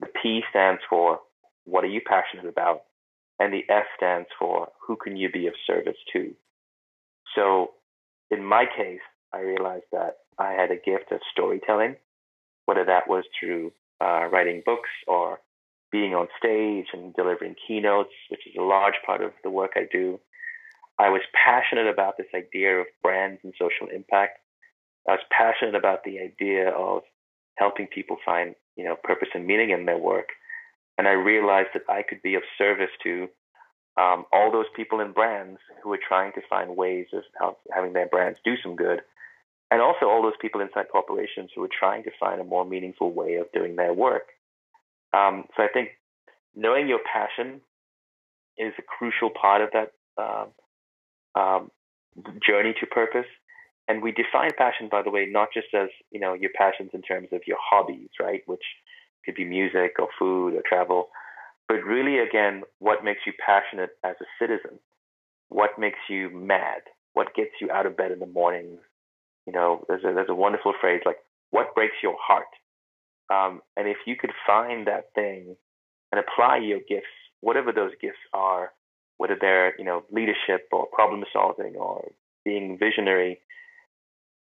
the 0.00 0.08
P 0.20 0.42
stands 0.50 0.80
for 0.88 1.20
what 1.64 1.84
are 1.84 1.88
you 1.88 2.00
passionate 2.06 2.48
about, 2.48 2.82
and 3.38 3.52
the 3.52 3.64
S 3.72 3.84
stands 3.96 4.28
for 4.38 4.68
who 4.86 4.96
can 4.96 5.16
you 5.16 5.30
be 5.30 5.46
of 5.46 5.54
service 5.66 5.96
to. 6.12 6.34
So 7.34 7.72
in 8.30 8.44
my 8.44 8.64
case, 8.64 9.00
I 9.32 9.40
realized 9.40 9.84
that 9.92 10.16
I 10.38 10.52
had 10.52 10.70
a 10.70 10.76
gift 10.76 11.12
of 11.12 11.20
storytelling, 11.32 11.96
whether 12.66 12.84
that 12.84 13.08
was 13.08 13.24
through 13.38 13.72
uh, 14.00 14.26
writing 14.30 14.62
books 14.64 14.90
or 15.06 15.40
being 15.92 16.14
on 16.14 16.28
stage 16.38 16.86
and 16.92 17.14
delivering 17.14 17.54
keynotes, 17.66 18.10
which 18.30 18.46
is 18.46 18.54
a 18.58 18.62
large 18.62 18.94
part 19.06 19.22
of 19.22 19.32
the 19.42 19.50
work 19.50 19.72
I 19.76 19.86
do. 19.90 20.18
I 20.98 21.08
was 21.08 21.22
passionate 21.32 21.86
about 21.86 22.16
this 22.16 22.26
idea 22.34 22.80
of 22.80 22.86
brands 23.02 23.40
and 23.44 23.52
social 23.58 23.88
impact. 23.94 24.38
I 25.08 25.12
was 25.12 25.20
passionate 25.30 25.74
about 25.74 26.04
the 26.04 26.18
idea 26.18 26.70
of 26.70 27.02
helping 27.56 27.86
people 27.86 28.16
find, 28.24 28.54
you 28.76 28.84
know, 28.84 28.96
purpose 29.02 29.28
and 29.34 29.46
meaning 29.46 29.70
in 29.70 29.86
their 29.86 29.98
work. 29.98 30.28
And 30.98 31.06
I 31.06 31.12
realized 31.12 31.70
that 31.74 31.82
I 31.88 32.02
could 32.02 32.22
be 32.22 32.34
of 32.34 32.42
service 32.56 32.90
to 33.02 33.28
um, 33.96 34.24
all 34.32 34.50
those 34.50 34.66
people 34.74 35.00
in 35.00 35.12
brands 35.12 35.60
who 35.82 35.92
are 35.92 35.98
trying 36.08 36.32
to 36.32 36.40
find 36.48 36.76
ways 36.76 37.06
of 37.40 37.54
having 37.72 37.92
their 37.92 38.08
brands 38.08 38.38
do 38.44 38.54
some 38.62 38.74
good 38.74 39.00
and 39.74 39.82
also 39.82 40.06
all 40.06 40.22
those 40.22 40.38
people 40.40 40.60
inside 40.60 40.86
corporations 40.92 41.50
who 41.52 41.64
are 41.64 41.68
trying 41.80 42.04
to 42.04 42.10
find 42.20 42.40
a 42.40 42.44
more 42.44 42.64
meaningful 42.64 43.12
way 43.12 43.34
of 43.34 43.50
doing 43.52 43.74
their 43.74 43.92
work. 43.92 44.28
Um, 45.12 45.46
so 45.56 45.64
I 45.64 45.66
think 45.66 45.88
knowing 46.54 46.86
your 46.86 47.00
passion 47.12 47.60
is 48.56 48.72
a 48.78 48.82
crucial 48.82 49.30
part 49.30 49.62
of 49.62 49.70
that 49.72 49.90
um, 50.16 50.48
um, 51.34 51.70
journey 52.46 52.72
to 52.78 52.86
purpose. 52.86 53.26
And 53.88 54.00
we 54.00 54.12
define 54.12 54.52
passion, 54.56 54.88
by 54.88 55.02
the 55.02 55.10
way, 55.10 55.26
not 55.28 55.48
just 55.52 55.74
as 55.74 55.88
you 56.12 56.20
know 56.20 56.34
your 56.34 56.50
passions 56.56 56.90
in 56.94 57.02
terms 57.02 57.30
of 57.32 57.40
your 57.44 57.58
hobbies, 57.60 58.10
right, 58.20 58.42
which 58.46 58.62
could 59.24 59.34
be 59.34 59.44
music 59.44 59.96
or 59.98 60.06
food 60.16 60.54
or 60.54 60.62
travel, 60.68 61.08
but 61.66 61.82
really, 61.82 62.20
again, 62.20 62.62
what 62.78 63.02
makes 63.02 63.22
you 63.26 63.32
passionate 63.44 63.90
as 64.04 64.14
a 64.22 64.24
citizen? 64.38 64.78
What 65.48 65.80
makes 65.80 65.98
you 66.08 66.30
mad? 66.30 66.82
What 67.14 67.34
gets 67.34 67.50
you 67.60 67.72
out 67.72 67.86
of 67.86 67.96
bed 67.96 68.12
in 68.12 68.20
the 68.20 68.26
morning? 68.26 68.78
You 69.46 69.52
know, 69.52 69.84
there's 69.88 70.04
a 70.04 70.12
there's 70.14 70.28
a 70.28 70.34
wonderful 70.34 70.72
phrase 70.80 71.02
like 71.04 71.18
"What 71.50 71.74
breaks 71.74 71.96
your 72.02 72.16
heart?" 72.20 72.46
Um, 73.32 73.62
and 73.76 73.88
if 73.88 73.98
you 74.06 74.16
could 74.16 74.32
find 74.46 74.86
that 74.86 75.12
thing 75.14 75.56
and 76.12 76.20
apply 76.20 76.58
your 76.58 76.80
gifts, 76.80 77.06
whatever 77.40 77.72
those 77.72 77.92
gifts 78.00 78.18
are, 78.32 78.72
whether 79.18 79.36
they're 79.40 79.74
you 79.78 79.84
know 79.84 80.04
leadership 80.10 80.68
or 80.72 80.86
problem 80.86 81.24
solving 81.32 81.76
or 81.76 82.10
being 82.44 82.78
visionary, 82.78 83.40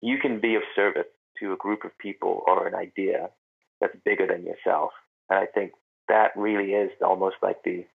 you 0.01 0.17
can 0.20 0.39
be 0.39 0.56
of 0.56 0.63
service 0.75 1.08
to 1.39 1.53
a 1.53 1.58
group 1.58 1.84
of 1.84 1.98
people 1.98 2.44
or 2.48 2.67
an 2.67 2.75
idea 2.75 3.29
that's 3.79 3.96
bigger 4.06 4.27
than 4.27 4.46
yourself. 4.46 4.91
And 5.29 5.39
I 5.39 5.46
think 5.46 5.74
that 6.08 6.32
really 6.36 6.72
is 6.72 6.91
almost 7.01 7.36
like 7.41 7.63
the 7.63 7.86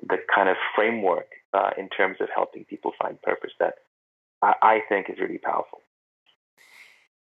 the 0.00 0.18
kind 0.34 0.48
of 0.48 0.56
framework 0.74 1.28
uh, 1.52 1.70
in 1.78 1.88
terms 1.88 2.16
of 2.20 2.28
helping 2.34 2.64
people 2.64 2.92
find 3.00 3.20
purpose 3.22 3.52
that 3.60 3.74
I, 4.42 4.54
I 4.60 4.78
think 4.88 5.08
is 5.08 5.18
really 5.20 5.38
powerful 5.38 5.80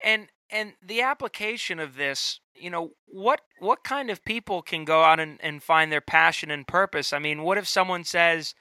and 0.04 0.28
and 0.50 0.74
the 0.80 1.02
application 1.02 1.80
of 1.80 1.96
this 1.96 2.40
you 2.54 2.70
know 2.70 2.92
what 3.06 3.40
what 3.58 3.82
kind 3.82 4.10
of 4.10 4.24
people 4.24 4.62
can 4.62 4.84
go 4.84 5.02
out 5.02 5.18
and, 5.18 5.38
and 5.42 5.62
find 5.62 5.90
their 5.90 6.00
passion 6.00 6.50
and 6.50 6.68
purpose 6.68 7.12
i 7.12 7.18
mean 7.18 7.42
what 7.42 7.58
if 7.58 7.66
someone 7.66 8.04
says 8.04 8.54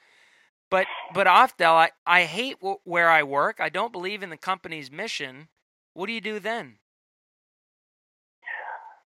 but 0.74 0.88
but 1.12 1.28
Afdhel, 1.28 1.74
I, 1.74 1.90
I 2.04 2.24
hate 2.24 2.58
w- 2.58 2.78
where 2.82 3.08
I 3.08 3.22
work. 3.22 3.60
I 3.60 3.68
don't 3.68 3.92
believe 3.92 4.24
in 4.24 4.30
the 4.30 4.36
company's 4.36 4.90
mission. 4.90 5.48
what 5.92 6.06
do 6.06 6.12
you 6.12 6.20
do 6.20 6.40
then? 6.40 6.78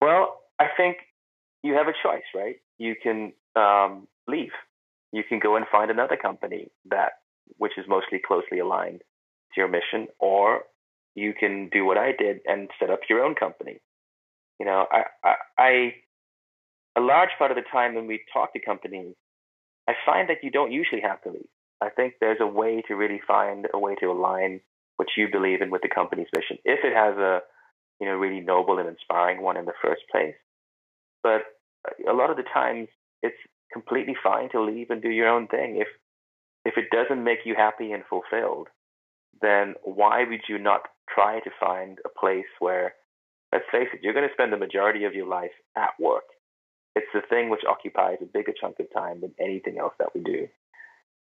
Well, 0.00 0.40
I 0.58 0.66
think 0.75 0.96
you 1.62 1.75
have 1.75 1.87
a 1.87 1.92
choice, 2.02 2.25
right? 2.34 2.56
You 2.78 2.94
can 3.02 3.34
um, 3.56 4.08
leave. 4.26 4.52
You 5.12 5.22
can 5.22 5.38
go 5.38 5.56
and 5.56 5.66
find 5.70 5.90
another 5.90 6.16
company 6.16 6.70
that, 6.88 7.12
which 7.58 7.72
is 7.76 7.84
mostly 7.87 8.20
closely 8.26 8.58
aligned 8.60 9.00
to 9.54 9.60
your 9.60 9.68
mission, 9.68 10.08
or 10.18 10.62
you 11.14 11.35
can 11.38 11.69
do 11.73 11.85
what 11.85 11.99
I 11.99 12.12
did 12.17 12.40
and 12.47 12.69
set 12.79 12.90
up 12.90 13.00
your 13.09 13.25
own 13.25 13.35
company. 13.35 13.81
You 14.59 14.67
know, 14.67 14.87
I, 14.90 15.02
I, 15.25 15.35
I 15.59 15.95
a 16.97 17.00
large 17.00 17.31
part 17.38 17.50
of 17.50 17.57
the 17.57 17.64
time 17.71 17.95
when 17.95 18.07
we 18.07 18.21
talk 18.33 18.52
to 18.52 18.61
companies, 18.61 19.14
I 19.88 19.95
find 20.05 20.29
that 20.29 20.43
you 20.43 20.50
don't 20.50 20.73
usually 20.73 21.02
have 21.02 21.23
to 21.23 21.31
leave. 21.31 21.49
I 21.81 21.88
think 21.88 22.14
there's 22.21 22.40
a 22.40 22.47
way 22.47 22.83
to 22.88 22.95
really 22.95 23.21
find 23.26 23.67
a 23.73 23.79
way 23.79 23.95
to 23.97 24.07
align 24.07 24.61
what 24.97 25.09
you 25.17 25.29
believe 25.31 25.62
in 25.62 25.71
with 25.71 25.83
the 25.83 25.88
company's 25.88 26.29
mission, 26.35 26.59
if 26.64 26.81
it 26.85 26.95
has 26.95 27.17
a 27.17 27.40
you 28.00 28.07
know 28.07 28.14
really 28.14 28.40
noble 28.40 28.79
and 28.79 28.88
inspiring 28.88 29.40
one 29.43 29.57
in 29.57 29.64
the 29.64 29.73
first 29.83 30.02
place. 30.11 30.35
But 31.23 31.43
a 32.09 32.12
lot 32.12 32.31
of 32.31 32.37
the 32.37 32.45
times, 32.52 32.88
it's 33.23 33.37
completely 33.73 34.14
fine 34.23 34.50
to 34.50 34.62
leave 34.62 34.90
and 34.90 35.00
do 35.00 35.09
your 35.09 35.29
own 35.29 35.47
thing. 35.49 35.76
If 35.76 35.88
if 36.64 36.75
it 36.76 36.90
doesn't 36.90 37.25
make 37.25 37.40
you 37.45 37.55
happy 37.57 37.93
and 37.93 38.02
fulfilled, 38.09 38.69
then 39.40 39.75
why 39.83 40.25
would 40.29 40.43
you 40.49 40.59
not 40.59 40.83
try 41.14 41.40
to 41.40 41.50
find 41.59 41.99
a 42.05 42.09
place 42.09 42.50
where, 42.59 42.95
let's 43.52 43.64
face 43.73 43.88
it, 43.93 44.00
you're 44.02 44.14
going 44.14 44.29
to 44.29 44.35
spend 44.35 44.52
the 44.52 44.57
majority 44.57 45.05
of 45.05 45.14
your 45.14 45.26
life 45.26 45.52
at 45.76 45.90
work. 45.99 46.25
It's 46.95 47.07
the 47.14 47.23
thing 47.29 47.50
which 47.50 47.61
occupies 47.69 48.19
a 48.21 48.26
bigger 48.26 48.52
chunk 48.59 48.81
of 48.81 48.87
time 48.93 49.21
than 49.21 49.35
anything 49.40 49.79
else 49.79 49.95
that 49.99 50.14
we 50.14 50.23
do. 50.23 50.49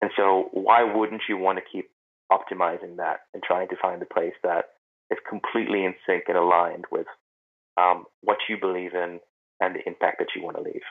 And 0.01 0.12
so, 0.15 0.50
why 0.51 0.84
wouldn't 0.84 1.24
you 1.27 1.38
want 1.38 1.58
to 1.58 1.63
keep 1.72 1.89
optimizing 2.32 2.98
that 2.98 3.22
and 3.34 3.42
trying 3.42 3.70
to 3.70 3.75
find 3.82 4.01
a 4.01 4.06
place 4.06 4.34
that 4.44 4.65
is 5.10 5.18
completely 5.27 5.86
in 5.86 5.96
sync 6.06 6.24
and 6.27 6.38
aligned 6.38 6.86
with 6.92 7.08
um, 7.77 8.06
what 8.22 8.38
you 8.50 8.58
believe 8.60 8.94
in 8.94 9.20
and 9.60 9.75
the 9.75 9.88
impact 9.88 10.20
that 10.20 10.27
you 10.36 10.44
want 10.44 10.58
to 10.58 10.63
leave? 10.63 10.82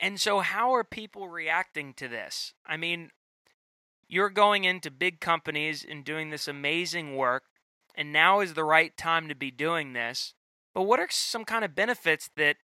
And 0.00 0.20
so, 0.20 0.40
how 0.40 0.74
are 0.74 0.84
people 0.84 1.28
reacting 1.28 1.94
to 1.94 2.08
this? 2.08 2.52
I 2.66 2.76
mean, 2.76 3.10
you're 4.08 4.30
going 4.30 4.64
into 4.64 4.90
big 4.90 5.20
companies 5.20 5.84
and 5.88 6.04
doing 6.04 6.30
this 6.30 6.48
amazing 6.48 7.16
work, 7.16 7.44
and 7.94 8.12
now 8.12 8.40
is 8.40 8.54
the 8.54 8.64
right 8.64 8.96
time 8.96 9.28
to 9.28 9.34
be 9.34 9.50
doing 9.50 9.92
this. 9.92 10.34
But 10.74 10.82
what 10.82 11.00
are 11.00 11.08
some 11.10 11.44
kind 11.44 11.64
of 11.64 11.74
benefits 11.74 12.30
that 12.36 12.56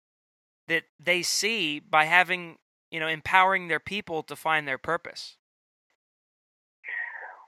that 0.68 0.84
they 1.00 1.22
see 1.22 1.80
by 1.80 2.04
having, 2.04 2.58
you 2.90 3.00
know, 3.00 3.08
empowering 3.08 3.68
their 3.68 3.80
people 3.80 4.22
to 4.22 4.36
find 4.36 4.68
their 4.68 4.78
purpose? 4.78 5.36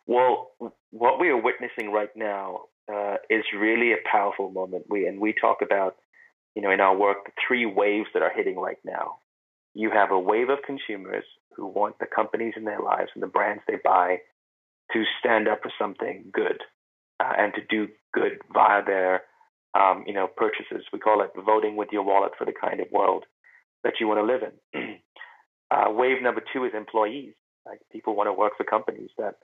Well, 0.07 0.51
what 0.91 1.21
we 1.21 1.29
are 1.29 1.41
witnessing 1.41 1.93
right 1.93 2.15
now 2.17 2.63
uh, 2.93 3.17
is 3.31 3.45
really 3.57 3.93
a 3.93 4.09
powerful 4.11 4.51
moment. 4.51 4.87
We 4.89 5.07
and 5.07 5.21
we 5.21 5.33
talk 5.33 5.59
about, 5.63 5.97
you 6.55 6.63
know, 6.63 6.71
in 6.71 6.81
our 6.81 6.97
work, 6.97 7.27
the 7.27 7.33
three 7.47 7.67
waves 7.67 8.09
that 8.15 8.23
are 8.23 8.33
hitting 8.35 8.57
right 8.57 8.79
now. 8.85 9.17
You 9.75 9.91
have 9.91 10.11
a 10.11 10.19
wave 10.19 10.51
of 10.51 10.59
consumers 10.65 11.25
who 11.57 11.67
want 11.67 11.99
the 11.99 12.07
companies 12.07 12.55
in 12.57 12.65
their 12.65 12.81
lives 12.81 13.11
and 13.15 13.23
the 13.23 13.29
brands 13.29 13.63
they 13.67 13.79
buy 13.83 14.19
to 14.93 15.05
stand 15.19 15.49
up 15.49 15.61
for 15.63 15.73
something 15.79 16.25
good 16.33 16.61
uh, 17.21 17.33
and 17.39 17.53
to 17.55 17.61
do 17.69 17.89
good 18.13 18.39
via 18.53 18.85
their 18.85 19.23
um, 19.75 20.05
you 20.07 20.15
know 20.15 20.27
purchases. 20.27 20.85
We 20.93 20.99
call 20.99 21.23
it 21.23 21.31
voting 21.45 21.77
with 21.77 21.89
your 21.93 22.03
wallet 22.03 22.33
for 22.39 22.45
the 22.45 22.53
kind 22.59 22.81
of 22.81 22.91
world 22.91 23.25
that 23.83 23.95
you 24.01 24.09
want 24.09 24.21
to 24.21 24.33
live 24.33 24.43
in. 24.43 24.99
uh, 25.71 25.91
wave 25.91 26.23
number 26.23 26.43
two 26.53 26.65
is 26.65 26.73
employees. 26.75 27.35
Like 27.67 27.81
people 27.91 28.15
want 28.15 28.29
to 28.29 28.33
work 28.33 28.53
for 28.57 28.65
companies 28.65 29.11
that 29.19 29.37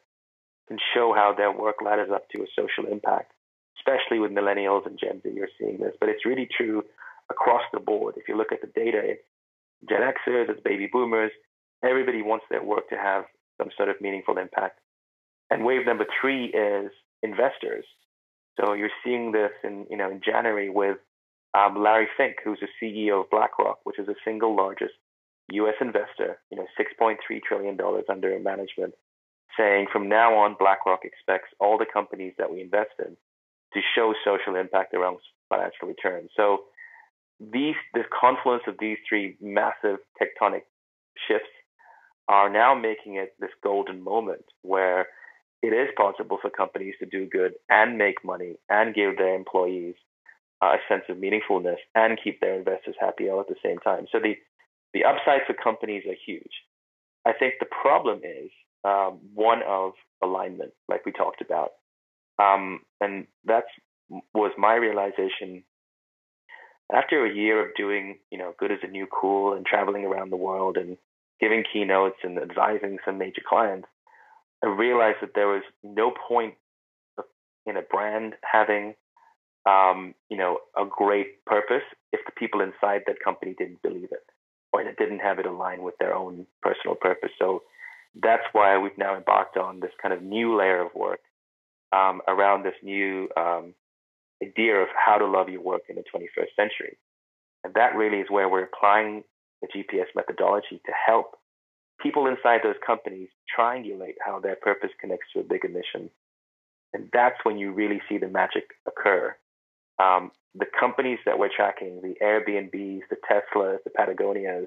can 0.69 0.79
show 0.95 1.13
how 1.15 1.35
their 1.37 1.53
work 1.53 1.77
ladders 1.85 2.11
up 2.13 2.29
to 2.31 2.43
a 2.43 2.47
social 2.57 2.91
impact. 2.91 3.33
Especially 3.79 4.19
with 4.19 4.31
millennials 4.31 4.87
and 4.87 4.99
Gen 4.99 5.23
Z, 5.23 5.31
you're 5.35 5.49
seeing 5.59 5.79
this, 5.79 5.95
but 5.99 6.11
it's 6.11 6.27
really 6.27 6.47
true 6.55 6.83
across 7.31 7.63
the 7.73 7.81
board. 7.81 8.15
If 8.19 8.29
you 8.29 8.37
look 8.37 8.53
at 8.53 8.61
the 8.61 8.67
data, 8.67 9.01
it's 9.03 9.23
Gen 9.89 10.01
Xers, 10.03 10.51
it's 10.51 10.61
baby 10.61 10.89
boomers, 10.93 11.33
everybody 11.85 12.23
wants 12.23 12.45
their 12.51 12.63
work 12.63 12.89
to 12.91 12.97
have 12.97 13.25
some 13.59 13.71
sort 13.77 13.89
of 13.89 14.01
meaningful 14.01 14.39
impact. 14.39 14.79
And 15.51 15.65
wave 15.65 15.87
number 15.87 16.07
three 16.21 16.47
is 16.47 16.91
investors. 17.23 17.85
So 18.59 18.73
you're 18.75 18.91
seeing 19.05 19.33
this 19.33 19.53
in 19.65 19.87
you 19.91 19.97
know 19.97 20.11
in 20.11 20.21
January 20.25 20.71
with 20.71 20.99
um, 21.57 21.83
Larry 21.83 22.09
Fink, 22.17 22.37
who's 22.45 22.61
the 22.61 22.69
CEO 22.81 23.23
of 23.23 23.31
BlackRock, 23.31 23.81
which 23.85 23.99
is 23.99 24.07
the 24.07 24.15
single 24.25 24.55
largest 24.57 24.95
U.S. 25.53 25.75
investor. 25.81 26.39
You 26.51 26.59
know, 26.59 26.67
6.3 26.79 27.17
trillion 27.47 27.77
dollars 27.77 28.05
under 28.09 28.39
management, 28.39 28.95
saying 29.59 29.87
from 29.93 30.09
now 30.09 30.35
on, 30.37 30.57
BlackRock 30.59 31.01
expects 31.05 31.49
all 31.59 31.79
the 31.79 31.87
companies 31.93 32.35
that 32.39 32.53
we 32.53 32.61
invest 32.61 32.91
in 32.99 33.17
to 33.75 33.81
show 33.95 34.15
social 34.25 34.57
impact 34.57 34.95
around 34.95 35.19
financial 35.49 35.89
returns. 35.89 36.31
So 36.37 36.65
these 37.41 37.75
this 37.95 38.05
confluence 38.19 38.65
of 38.67 38.77
these 38.79 38.99
three 39.09 39.37
massive 39.41 39.99
tectonic 40.21 40.63
shifts 41.27 41.49
are 42.29 42.51
now 42.51 42.75
making 42.75 43.17
it 43.17 43.35
this 43.41 43.51
golden 43.63 44.03
moment 44.03 44.45
where 44.63 45.07
it 45.63 45.69
is 45.69 45.89
possible 45.97 46.39
for 46.41 46.51
companies 46.51 46.95
to 47.01 47.07
do 47.07 47.27
good 47.27 47.53
and 47.69 47.99
make 47.99 48.25
money 48.25 48.55
and 48.69 48.95
give 48.95 49.17
their 49.19 49.35
employees 49.35 49.95
a 50.63 50.77
sense 50.89 51.05
of 51.09 51.17
meaningfulness 51.17 51.77
and 51.95 52.19
keep 52.23 52.41
their 52.41 52.55
investors 52.55 52.95
happy 53.01 53.29
all 53.29 53.41
at 53.41 53.49
the 53.49 53.57
same 53.65 53.79
time. 53.79 54.07
So 54.13 54.19
the 54.21 54.37
the 54.93 55.05
upsides 55.05 55.45
for 55.47 55.55
companies 55.55 56.03
are 56.07 56.17
huge. 56.27 56.51
I 57.25 57.33
think 57.33 57.55
the 57.61 57.67
problem 57.67 58.21
is 58.25 58.51
um, 58.85 59.21
one 59.35 59.61
of 59.67 59.93
alignment, 60.23 60.73
like 60.89 61.07
we 61.07 61.13
talked 61.13 61.41
about, 61.41 61.71
um, 62.39 62.81
and 63.01 63.27
that 63.45 63.65
was 64.35 64.51
my 64.59 64.75
realization 64.75 65.63
after 66.93 67.25
a 67.25 67.33
year 67.33 67.65
of 67.65 67.75
doing, 67.77 68.19
you 68.31 68.39
know, 68.39 68.53
good 68.59 68.73
as 68.73 68.79
a 68.83 68.89
new 68.89 69.07
cool 69.07 69.53
and 69.53 69.65
traveling 69.65 70.05
around 70.05 70.31
the 70.31 70.37
world 70.37 70.77
and 70.77 70.97
giving 71.41 71.65
keynotes 71.73 72.19
and 72.23 72.39
advising 72.39 72.99
some 73.05 73.19
major 73.19 73.43
clients, 73.47 73.89
I 74.63 74.69
realized 74.69 75.19
that 75.23 75.35
there 75.35 75.49
was 75.49 75.63
no 75.83 76.13
point 76.29 76.55
in 77.67 77.77
a 77.77 77.83
brand 77.83 78.35
having, 78.43 78.95
um, 79.67 80.15
you 80.29 80.37
know, 80.37 80.59
a 80.77 80.85
great 80.85 81.45
purpose 81.47 81.83
if 82.13 82.21
the 82.27 82.33
people 82.33 82.61
inside 82.61 83.03
that 83.07 83.23
company 83.25 83.55
didn't 83.57 83.83
believe 83.83 84.09
it 84.11 84.25
or 84.73 84.85
that 84.85 84.97
didn't 84.99 85.21
have 85.21 85.39
it 85.39 85.47
aligned 85.47 85.83
with 85.83 85.95
their 85.99 86.15
own 86.15 86.47
personal 86.63 86.95
purpose. 86.95 87.31
So 87.39 87.63
that's 88.21 88.43
why 88.53 88.79
we've 88.79 88.97
now 88.99 89.17
embarked 89.17 89.57
on 89.57 89.81
this 89.81 89.93
kind 90.01 90.13
of 90.13 90.23
new 90.23 90.57
layer 90.57 90.85
of 90.85 90.95
work 90.95 91.21
um, 91.93 92.21
around 92.29 92.65
this 92.65 92.75
new 92.83 93.29
um, 93.37 93.75
idea 94.43 94.77
of 94.77 94.89
how 94.95 95.19
to 95.19 95.27
love 95.27 95.49
your 95.49 95.63
work 95.63 95.83
in 95.89 95.97
the 95.97 96.05
21st 96.15 96.55
century. 96.57 96.99
And 97.65 97.75
that 97.75 97.95
really 97.95 98.19
is 98.19 98.31
where 98.31 98.49
we're 98.49 98.65
applying 98.65 99.25
the 99.61 99.69
GPS 99.69 100.07
methodology 100.15 100.81
to 100.87 100.93
help 101.07 101.37
people 102.03 102.27
inside 102.27 102.61
those 102.63 102.77
companies 102.85 103.29
triangulate 103.57 104.15
how 104.25 104.41
their 104.41 104.57
purpose 104.57 104.91
connects 105.01 105.27
to 105.33 105.41
a 105.41 105.45
bigger 105.45 105.69
mission. 105.69 106.11
And 106.93 107.09
that's 107.13 107.37
when 107.45 107.59
you 107.59 107.73
really 107.73 108.01
see 108.09 108.19
the 108.19 108.29
magic 108.29 108.65
occur. 108.87 109.37
Um, 109.99 110.33
the 110.55 110.67
companies 110.79 111.19
that 111.27 111.39
we're 111.39 111.55
tracking, 111.55 112.01
the 112.03 112.15
Airbnbs, 112.25 113.03
the 113.11 113.17
Teslas, 113.31 113.79
the 113.85 113.91
Patagonias, 113.91 114.67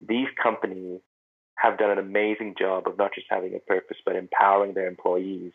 these 0.00 0.28
companies 0.42 1.00
have 1.56 1.76
done 1.76 1.90
an 1.90 1.98
amazing 1.98 2.54
job 2.58 2.86
of 2.86 2.96
not 2.96 3.14
just 3.14 3.26
having 3.28 3.54
a 3.54 3.58
purpose, 3.58 3.98
but 4.06 4.16
empowering 4.16 4.72
their 4.72 4.88
employees 4.88 5.52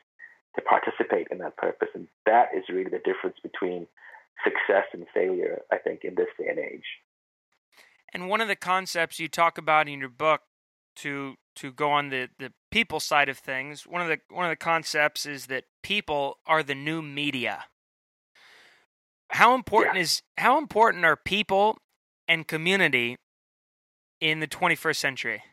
to 0.56 0.62
participate 0.62 1.28
in 1.32 1.40
that 1.40 1.58
purpose. 1.58 1.90
And 1.96 2.08
that 2.26 2.50
is 2.56 2.64
really 2.70 2.92
the 2.92 3.02
difference 3.04 3.38
between 3.42 3.88
success 4.44 4.86
and 4.94 5.06
failure, 5.14 5.62
I 5.72 5.78
think, 5.78 6.02
in 6.04 6.16
this 6.16 6.28
day 6.38 6.48
and 6.50 6.60
age. 6.60 6.86
And 8.16 8.30
one 8.30 8.40
of 8.40 8.48
the 8.48 8.56
concepts 8.56 9.20
you 9.20 9.28
talk 9.28 9.58
about 9.58 9.90
in 9.90 10.00
your 10.00 10.08
book 10.08 10.44
to 10.96 11.36
to 11.58 11.74
go 11.74 11.92
on 11.92 12.08
the, 12.08 12.30
the 12.40 12.54
people 12.72 13.02
side 13.02 13.28
of 13.28 13.38
things, 13.38 13.86
one 13.86 14.02
of 14.02 14.08
the 14.08 14.20
one 14.30 14.46
of 14.46 14.52
the 14.52 14.56
concepts 14.56 15.26
is 15.26 15.48
that 15.48 15.66
people 15.84 16.38
are 16.48 16.64
the 16.64 16.76
new 16.76 17.02
media. 17.02 17.66
How 19.32 19.54
important 19.54 19.98
yeah. 19.98 20.04
is 20.04 20.22
how 20.38 20.58
important 20.58 21.04
are 21.04 21.18
people 21.18 21.78
and 22.26 22.48
community 22.48 23.18
in 24.22 24.40
the 24.40 24.48
21st 24.48 24.96
century? 24.96 25.44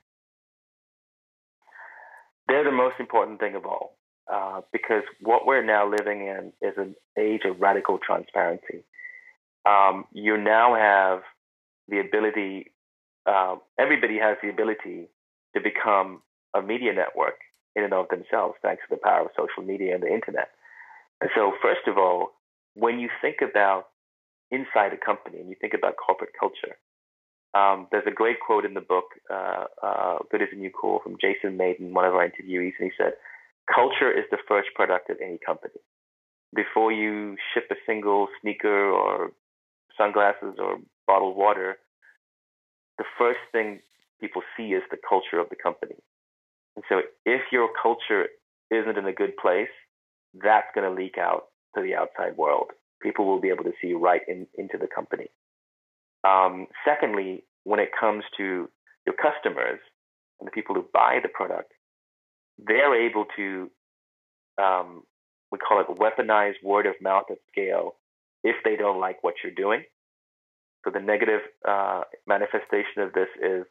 They're 2.46 2.62
the 2.62 2.70
most 2.70 2.94
important 3.00 3.40
thing 3.40 3.56
of 3.56 3.66
all, 3.66 3.96
uh, 4.32 4.60
because 4.72 5.02
what 5.20 5.46
we're 5.46 5.64
now 5.64 5.90
living 5.90 6.28
in 6.28 6.52
is 6.62 6.74
an 6.76 6.94
age 7.18 7.40
of 7.44 7.60
radical 7.60 7.98
transparency. 7.98 8.84
Um, 9.66 10.04
you 10.12 10.36
now 10.36 10.76
have 10.76 11.22
the 11.88 12.00
ability, 12.00 12.72
uh, 13.26 13.56
everybody 13.78 14.18
has 14.18 14.36
the 14.42 14.48
ability 14.50 15.08
to 15.54 15.60
become 15.60 16.22
a 16.54 16.62
media 16.62 16.92
network 16.92 17.38
in 17.74 17.84
and 17.84 17.94
of 17.94 18.08
themselves, 18.08 18.56
thanks 18.62 18.82
to 18.88 18.94
the 18.94 19.00
power 19.02 19.22
of 19.22 19.30
social 19.36 19.62
media 19.66 19.94
and 19.94 20.02
the 20.02 20.12
internet. 20.12 20.50
And 21.20 21.30
so, 21.34 21.52
first 21.62 21.86
of 21.86 21.98
all, 21.98 22.32
when 22.74 22.98
you 22.98 23.08
think 23.20 23.36
about 23.42 23.88
inside 24.50 24.92
a 24.92 24.96
company 25.04 25.38
and 25.40 25.48
you 25.48 25.56
think 25.60 25.74
about 25.74 25.94
corporate 25.96 26.32
culture, 26.38 26.76
um, 27.54 27.86
there's 27.90 28.06
a 28.06 28.10
great 28.10 28.40
quote 28.40 28.64
in 28.64 28.74
the 28.74 28.80
book, 28.80 29.04
uh, 29.30 29.64
uh, 29.82 30.18
Good 30.30 30.42
a 30.42 30.56
New 30.56 30.70
Cool, 30.70 31.00
from 31.02 31.16
Jason 31.20 31.56
Mayden, 31.56 31.92
one 31.94 32.04
of 32.04 32.14
our 32.14 32.26
interviewees, 32.26 32.72
and 32.78 32.90
he 32.90 32.92
said, 32.96 33.12
Culture 33.72 34.10
is 34.10 34.24
the 34.30 34.38
first 34.48 34.68
product 34.74 35.10
of 35.10 35.18
any 35.22 35.38
company. 35.44 35.80
before 36.54 36.92
you 36.92 37.36
ship 37.52 37.64
a 37.70 37.74
single 37.86 38.28
sneaker 38.40 38.90
or 38.90 39.32
sunglasses 39.96 40.54
or 40.58 40.78
bottled 41.06 41.36
water, 41.36 41.76
the 42.98 43.04
first 43.18 43.40
thing 43.52 43.80
people 44.20 44.42
see 44.56 44.68
is 44.68 44.82
the 44.90 44.98
culture 45.08 45.38
of 45.38 45.48
the 45.48 45.56
company. 45.56 45.96
And 46.76 46.84
so 46.88 47.02
if 47.26 47.42
your 47.50 47.68
culture 47.80 48.28
isn't 48.70 48.96
in 48.96 49.06
a 49.06 49.12
good 49.12 49.36
place, 49.36 49.68
that's 50.34 50.66
going 50.74 50.88
to 50.88 51.02
leak 51.02 51.18
out 51.18 51.44
to 51.76 51.82
the 51.82 51.94
outside 51.94 52.36
world. 52.36 52.70
People 53.02 53.26
will 53.26 53.40
be 53.40 53.48
able 53.48 53.64
to 53.64 53.72
see 53.82 53.92
right 53.92 54.22
in, 54.28 54.46
into 54.56 54.78
the 54.78 54.86
company. 54.86 55.26
Um, 56.24 56.68
secondly, 56.84 57.44
when 57.64 57.80
it 57.80 57.90
comes 57.98 58.24
to 58.36 58.68
your 59.06 59.16
customers 59.20 59.80
and 60.40 60.46
the 60.46 60.52
people 60.52 60.74
who 60.74 60.86
buy 60.92 61.18
the 61.22 61.28
product, 61.28 61.72
they're 62.58 63.08
able 63.08 63.26
to, 63.36 63.70
um, 64.62 65.02
we 65.50 65.58
call 65.58 65.80
it 65.80 65.86
weaponized 65.88 66.62
word 66.62 66.86
of 66.86 66.94
mouth 67.02 67.24
at 67.30 67.38
scale 67.50 67.96
if 68.44 68.56
they 68.64 68.76
don't 68.76 69.00
like 69.00 69.22
what 69.22 69.34
you're 69.42 69.52
doing. 69.52 69.82
So 70.84 70.90
the 70.90 71.00
negative 71.00 71.40
uh, 71.66 72.02
manifestation 72.26 73.02
of 73.02 73.12
this 73.12 73.28
is 73.40 73.64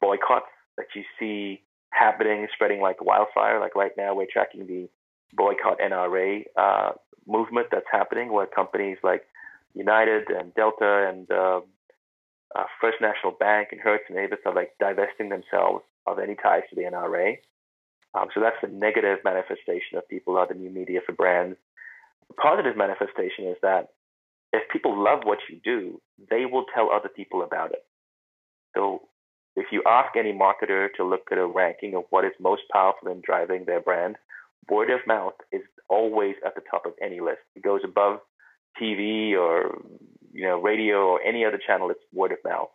boycotts 0.00 0.46
that 0.76 0.86
you 0.94 1.02
see 1.18 1.62
happening, 1.90 2.46
spreading 2.54 2.80
like 2.80 3.04
wildfire. 3.04 3.60
Like 3.60 3.74
right 3.74 3.92
now, 3.96 4.14
we're 4.14 4.26
tracking 4.32 4.66
the 4.66 4.88
boycott 5.34 5.78
NRA 5.80 6.44
uh, 6.56 6.92
movement 7.26 7.68
that's 7.70 7.86
happening, 7.90 8.32
where 8.32 8.46
companies 8.46 8.98
like 9.02 9.22
United 9.74 10.30
and 10.30 10.54
Delta 10.54 11.08
and 11.08 11.30
uh, 11.30 11.60
uh, 12.54 12.64
First 12.80 12.98
National 13.00 13.32
Bank 13.32 13.68
and 13.72 13.80
Hertz 13.80 14.04
and 14.08 14.18
Avis 14.18 14.38
are 14.46 14.54
like 14.54 14.72
divesting 14.80 15.28
themselves 15.28 15.84
of 16.06 16.18
any 16.18 16.34
ties 16.34 16.62
to 16.70 16.76
the 16.76 16.82
NRA. 16.82 17.38
Um, 18.14 18.28
so 18.34 18.40
that's 18.40 18.56
the 18.60 18.68
negative 18.68 19.18
manifestation 19.24 19.96
of 19.96 20.08
people 20.08 20.36
are 20.36 20.48
the 20.48 20.54
new 20.54 20.70
media 20.70 21.00
for 21.04 21.12
brands. 21.12 21.56
The 22.28 22.34
positive 22.34 22.76
manifestation 22.76 23.46
is 23.46 23.56
that 23.62 23.90
if 24.52 24.62
people 24.72 25.02
love 25.02 25.20
what 25.24 25.38
you 25.48 25.60
do, 25.62 26.00
they 26.30 26.44
will 26.46 26.64
tell 26.74 26.90
other 26.90 27.08
people 27.08 27.42
about 27.42 27.72
it. 27.72 27.84
So 28.76 29.02
if 29.56 29.66
you 29.72 29.82
ask 29.86 30.16
any 30.16 30.32
marketer 30.32 30.88
to 30.96 31.04
look 31.04 31.28
at 31.32 31.38
a 31.38 31.46
ranking 31.46 31.94
of 31.94 32.04
what 32.10 32.24
is 32.24 32.32
most 32.40 32.62
powerful 32.72 33.10
in 33.10 33.22
driving 33.24 33.64
their 33.64 33.80
brand, 33.80 34.16
word 34.68 34.90
of 34.90 35.00
mouth 35.06 35.34
is 35.52 35.62
always 35.88 36.36
at 36.46 36.54
the 36.54 36.62
top 36.70 36.86
of 36.86 36.92
any 37.02 37.20
list. 37.20 37.40
It 37.56 37.62
goes 37.62 37.80
above 37.84 38.20
TV 38.80 39.36
or 39.36 39.78
you 40.32 40.44
know 40.44 40.60
radio 40.60 41.08
or 41.08 41.22
any 41.22 41.44
other 41.44 41.60
channel. 41.64 41.90
It's 41.90 42.00
word 42.12 42.32
of 42.32 42.38
mouth. 42.44 42.70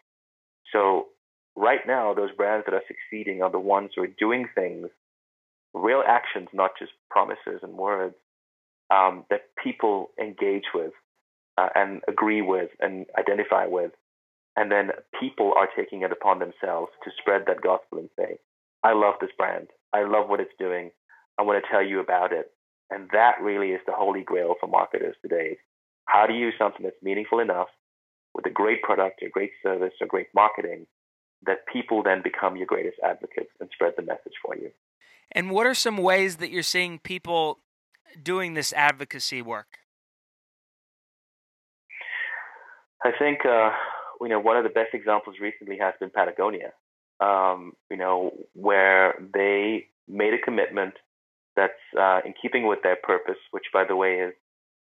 So 0.74 1.08
right 1.56 1.80
now, 1.88 2.14
those 2.14 2.32
brands 2.36 2.66
that 2.66 2.76
are 2.76 2.84
succeeding 2.88 3.42
are 3.42 3.52
the 3.52 3.60
ones 3.60 3.92
who 3.96 4.04
are 4.04 4.08
doing 4.20 4.48
things, 4.54 4.88
real 5.74 6.04
actions, 6.06 6.50
not 6.54 6.72
just 6.78 6.92
promises 7.10 7.62
and 7.64 7.74
words, 7.74 8.16
um, 8.92 9.26
that 9.30 9.44
people 9.64 10.12
engage 10.22 10.66
with 10.74 10.92
uh, 11.58 11.70
and 11.76 12.02
agree 12.08 12.42
with 12.42 12.70
and 12.80 13.06
identify 13.18 13.66
with. 13.66 13.92
And 14.56 14.72
then 14.72 14.92
people 15.20 15.54
are 15.58 15.68
taking 15.76 16.02
it 16.04 16.12
upon 16.12 16.40
themselves 16.40 16.92
to 17.04 17.12
spread 17.20 17.44
that 17.48 17.62
gospel 17.62 18.00
and 18.00 18.10
say, 18.18 18.38
I 18.84 18.94
love 18.94 19.16
this 19.20 19.32
brand. 19.38 19.68
I 19.94 20.04
love 20.04 20.30
what 20.30 20.40
it's 20.40 20.54
doing. 20.60 20.92
I 21.38 21.44
want 21.44 21.64
to 21.64 21.70
tell 21.70 21.84
you 21.84 22.00
about 22.00 22.32
it. 22.32 22.52
And 22.90 23.10
that 23.12 23.42
really 23.42 23.70
is 23.70 23.82
the 23.86 23.94
holy 23.94 24.22
grail 24.22 24.56
for 24.60 24.68
marketers 24.68 25.16
today. 25.22 25.58
How 26.06 26.28
do 26.28 26.34
you 26.34 26.46
use 26.48 26.54
something 26.58 26.84
that's 26.84 27.02
meaningful 27.02 27.40
enough 27.40 27.68
with 28.34 28.46
a 28.46 28.52
great 28.52 28.84
product, 28.84 29.22
a 29.24 29.30
great 29.30 29.52
service, 29.64 29.94
or 30.00 30.08
great 30.08 30.28
marketing 30.36 30.86
that 31.46 31.66
people 31.72 32.04
then 32.04 32.22
become 32.24 32.56
your 32.56 32.68
greatest 32.68 32.98
advocates 33.04 33.50
and 33.60 33.70
spread 33.74 33.94
the 33.98 34.04
message 34.04 34.34
for 34.44 34.56
you? 34.56 34.72
And 35.32 35.50
what 35.50 35.66
are 35.66 35.74
some 35.74 35.98
ways 35.98 36.38
that 36.38 36.52
you're 36.52 36.64
seeing 36.64 37.00
people 37.00 37.60
doing 38.22 38.54
this 38.54 38.72
advocacy 38.74 39.42
work? 39.42 39.80
I 43.04 43.12
think 43.18 43.40
uh, 43.46 43.72
you 44.22 44.30
know 44.30 44.40
one 44.40 44.58
of 44.58 44.64
the 44.64 44.70
best 44.70 44.94
examples 44.94 45.38
recently 45.42 45.78
has 45.80 45.94
been 46.00 46.10
Patagonia. 46.10 46.72
Um, 47.20 47.74
you 47.90 47.98
know 47.98 48.34
where 48.54 49.16
they 49.34 49.88
made 50.08 50.34
a 50.34 50.42
commitment 50.44 50.94
that's 51.56 51.74
uh, 52.00 52.20
in 52.26 52.34
keeping 52.42 52.68
with 52.68 52.80
their 52.84 52.98
purpose, 53.02 53.40
which 53.52 53.66
by 53.74 53.84
the 53.88 53.96
way 53.96 54.16
is 54.16 54.34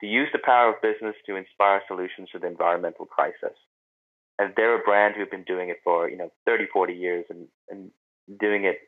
to 0.01 0.07
use 0.07 0.29
the 0.33 0.39
power 0.43 0.75
of 0.75 0.83
business 0.83 1.15
to 1.27 1.37
inspire 1.37 1.83
solutions 1.87 2.29
to 2.33 2.39
the 2.39 2.47
environmental 2.47 3.07
crisis. 3.07 3.57
And 4.39 4.55
they're 4.57 4.81
a 4.81 4.85
brand 4.85 5.15
who've 5.17 5.31
been 5.31 5.45
doing 5.45 5.69
it 5.69 5.79
for 5.85 6.09
you 6.09 6.17
know 6.17 6.31
30, 6.47 6.67
40 6.73 6.93
years 6.95 7.25
and, 7.29 7.47
and 7.69 7.91
doing 8.39 8.65
it 8.65 8.79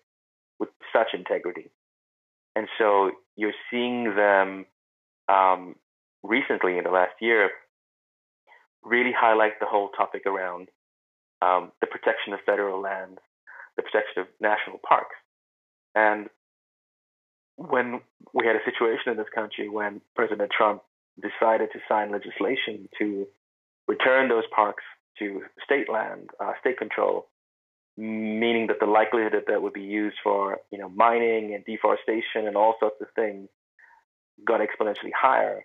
with 0.59 0.70
such 0.92 1.09
integrity. 1.14 1.70
And 2.55 2.68
so 2.79 3.12
you're 3.37 3.55
seeing 3.70 4.14
them 4.14 4.66
um, 5.29 5.77
recently 6.22 6.79
in 6.79 6.85
the 6.85 6.90
last 6.90 7.14
year 7.20 7.51
really 8.85 9.12
highlight 9.16 9.61
the 9.61 9.66
whole 9.66 9.88
topic 9.90 10.27
around 10.27 10.68
um, 11.40 11.73
the 11.81 11.87
protection 11.87 12.33
of 12.33 12.40
federal 12.47 12.81
lands, 12.81 13.18
the 13.77 13.83
protection 13.83 14.23
of 14.23 14.27
national 14.40 14.79
parks. 14.87 15.16
And 15.95 16.29
when 17.57 18.01
we 18.33 18.47
had 18.47 18.57
a 18.57 18.64
situation 18.64 19.12
in 19.12 19.16
this 19.16 19.27
country 19.35 19.68
when 19.68 20.01
President 20.16 20.51
Trump 20.57 20.83
decided 21.21 21.71
to 21.73 21.79
sign 21.88 22.11
legislation 22.11 22.88
to 22.99 23.27
return 23.87 24.29
those 24.29 24.45
parks 24.55 24.83
to 25.18 25.42
state 25.64 25.90
land, 25.90 26.31
uh, 26.40 26.53
state 26.61 26.79
control, 26.79 27.27
meaning 27.97 28.68
that 28.68 28.81
the 28.81 28.87
likelihood 28.87 29.33
that 29.35 29.47
that 29.49 29.61
would 29.61 29.75
be 29.75 29.83
used 29.83 30.16
for 30.25 30.59
you 30.71 30.79
know 30.79 30.88
mining 30.88 31.55
and 31.55 31.64
deforestation 31.64 32.47
and 32.47 32.57
all 32.57 32.75
sorts 32.81 32.97
of 33.01 33.09
things 33.14 33.49
got 34.47 34.61
exponentially 34.61 35.12
higher. 35.14 35.64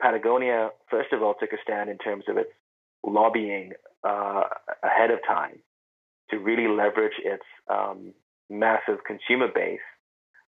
Patagonia, 0.00 0.70
first 0.90 1.12
of 1.12 1.22
all, 1.22 1.34
took 1.38 1.52
a 1.52 1.56
stand 1.62 1.90
in 1.90 1.98
terms 1.98 2.24
of 2.28 2.36
its 2.36 2.50
lobbying 3.04 3.72
uh, 4.04 4.42
ahead 4.82 5.10
of 5.10 5.18
time 5.26 5.58
to 6.30 6.38
really 6.38 6.68
leverage 6.68 7.14
its 7.24 7.44
um, 7.70 8.12
massive 8.50 8.98
consumer 9.06 9.48
base 9.52 9.80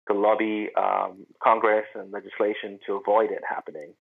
to 0.07 0.13
lobby 0.13 0.69
um, 0.77 1.25
Congress 1.41 1.85
and 1.95 2.11
legislation 2.11 2.79
to 2.85 2.93
avoid 2.93 3.31
it 3.31 3.41
happening, 3.47 3.93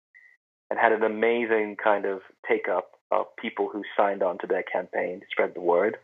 and 0.69 0.79
had 0.79 0.91
an 0.91 1.03
amazing 1.03 1.75
kind 1.81 2.05
of 2.05 2.21
take 2.47 2.67
up 2.67 2.91
of 3.11 3.25
people 3.35 3.69
who 3.71 3.83
signed 3.95 4.23
on 4.23 4.37
to 4.39 4.47
their 4.47 4.63
campaign 4.63 5.19
to 5.19 5.25
spread 5.29 5.53
the 5.53 5.61
word. 5.61 5.97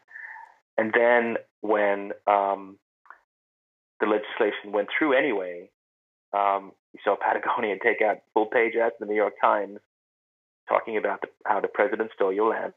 And 0.78 0.94
then 0.94 1.38
when 1.62 2.12
um, 2.28 2.78
the 4.00 4.06
legislation 4.06 4.72
went 4.72 4.90
through 4.96 5.14
anyway, 5.14 5.70
um, 6.34 6.72
you 6.94 7.00
saw 7.04 7.16
Patagonia 7.22 7.76
take 7.82 8.02
out 8.02 8.18
full 8.34 8.48
page 8.48 8.74
ads 8.76 8.96
in 9.00 9.08
the 9.08 9.12
New 9.14 9.18
York 9.18 9.36
Times 9.42 9.80
talking 10.68 10.98
about 10.98 11.22
the, 11.22 11.28
how 11.46 11.62
the 11.62 11.68
president 11.68 12.12
stole 12.16 12.34
your 12.34 12.50
land 12.50 12.74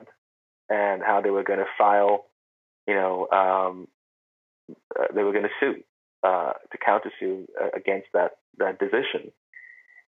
and 0.69 1.03
how 1.03 1.21
they 1.21 1.31
were 1.31 1.43
going 1.43 1.59
to 1.59 1.67
file, 1.77 2.27
you 2.87 2.95
know, 2.95 3.29
um, 3.31 3.89
uh, 4.99 5.07
they 5.15 5.23
were 5.23 5.33
going 5.33 5.45
to 5.45 5.51
sue 5.59 5.83
uh, 6.23 6.53
to 6.71 6.79
countersue 6.79 7.47
uh, 7.61 7.69
against 7.75 8.07
that 8.15 8.33
that 8.59 8.79
decision. 8.79 9.33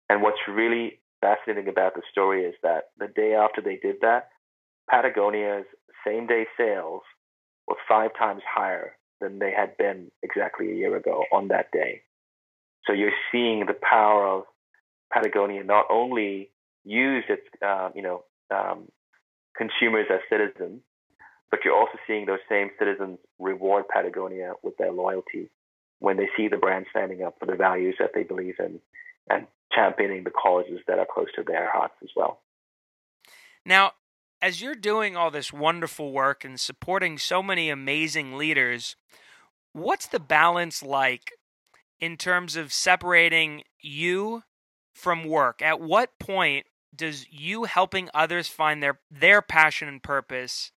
And 0.09 0.21
what's 0.21 0.39
really 0.47 0.99
fascinating 1.21 1.67
about 1.67 1.93
the 1.93 2.01
story 2.11 2.43
is 2.43 2.55
that 2.63 2.89
the 2.97 3.07
day 3.07 3.35
after 3.35 3.61
they 3.61 3.77
did 3.77 3.97
that, 4.01 4.29
Patagonia's 4.89 5.65
same 6.05 6.27
day 6.27 6.47
sales 6.57 7.01
were 7.67 7.75
five 7.87 8.11
times 8.17 8.41
higher 8.47 8.97
than 9.21 9.39
they 9.39 9.51
had 9.51 9.77
been 9.77 10.09
exactly 10.23 10.71
a 10.71 10.75
year 10.75 10.95
ago 10.95 11.23
on 11.31 11.49
that 11.49 11.71
day. 11.71 12.01
So 12.85 12.93
you're 12.93 13.11
seeing 13.31 13.65
the 13.65 13.73
power 13.73 14.27
of 14.27 14.43
Patagonia 15.13 15.63
not 15.63 15.85
only 15.89 16.49
use 16.85 17.23
its, 17.29 17.43
uh, 17.65 17.89
you 17.95 18.01
know, 18.01 18.23
um, 18.51 18.87
consumers 19.55 20.07
as 20.11 20.19
citizens, 20.29 20.81
but 21.51 21.59
you're 21.65 21.75
also 21.75 21.97
seeing 22.07 22.25
those 22.25 22.39
same 22.47 22.69
citizens 22.77 23.17
reward 23.39 23.85
Patagonia 23.93 24.53
with 24.63 24.77
their 24.77 24.91
loyalty 24.91 25.49
when 25.99 26.17
they 26.17 26.29
see 26.37 26.47
the 26.47 26.57
brand 26.57 26.85
standing 26.89 27.23
up 27.23 27.35
for 27.39 27.45
the 27.45 27.55
values 27.55 27.95
that 27.99 28.11
they 28.13 28.23
believe 28.23 28.55
in 28.59 28.79
and 29.29 29.47
championing 29.71 30.23
the 30.23 30.31
causes 30.31 30.79
that 30.87 30.99
are 30.99 31.07
close 31.11 31.27
to 31.35 31.43
their 31.43 31.69
hearts 31.71 31.95
as 32.03 32.09
well. 32.15 32.41
Now, 33.65 33.93
as 34.41 34.61
you're 34.61 34.75
doing 34.75 35.17
all 35.17 35.31
this 35.31 35.51
wonderful 35.51 36.11
work 36.11 36.45
and 36.45 36.59
supporting 36.59 37.17
so 37.17 37.43
many 37.43 37.69
amazing 37.69 38.37
leaders, 38.37 38.95
what's 39.73 40.07
the 40.07 40.19
balance 40.19 40.81
like 40.81 41.33
in 41.99 42.17
terms 42.17 42.55
of 42.55 42.71
separating 42.71 43.63
you 43.81 44.43
from 44.93 45.23
work? 45.23 45.61
At 45.61 45.79
what 45.79 46.17
point 46.19 46.65
does 46.95 47.25
you 47.31 47.65
helping 47.65 48.09
others 48.13 48.47
find 48.47 48.81
their 48.81 48.99
their 49.11 49.41
passion 49.41 49.87
and 49.87 50.01
purpose 50.01 50.71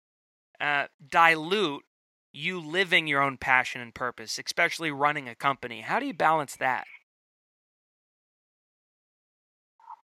uh, 0.59 0.87
dilute 1.09 1.83
you 2.33 2.59
living 2.59 3.07
your 3.07 3.21
own 3.21 3.37
passion 3.37 3.81
and 3.81 3.93
purpose, 3.93 4.39
especially 4.43 4.91
running 4.91 5.27
a 5.27 5.35
company? 5.35 5.81
How 5.81 5.99
do 5.99 6.05
you 6.05 6.13
balance 6.13 6.55
that? 6.57 6.85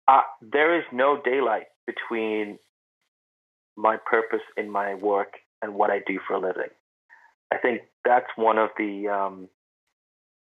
Uh, 0.08 0.22
there 0.40 0.76
is 0.76 0.84
no 0.92 1.20
daylight 1.24 1.66
between 1.86 2.58
my 3.76 3.96
purpose 3.96 4.42
in 4.56 4.70
my 4.70 4.94
work 4.94 5.34
and 5.62 5.74
what 5.74 5.90
I 5.90 6.00
do 6.06 6.18
for 6.26 6.34
a 6.34 6.40
living. 6.40 6.70
I 7.52 7.58
think 7.58 7.82
that's 8.04 8.26
one 8.36 8.58
of 8.58 8.70
the 8.76 9.08
um, 9.08 9.48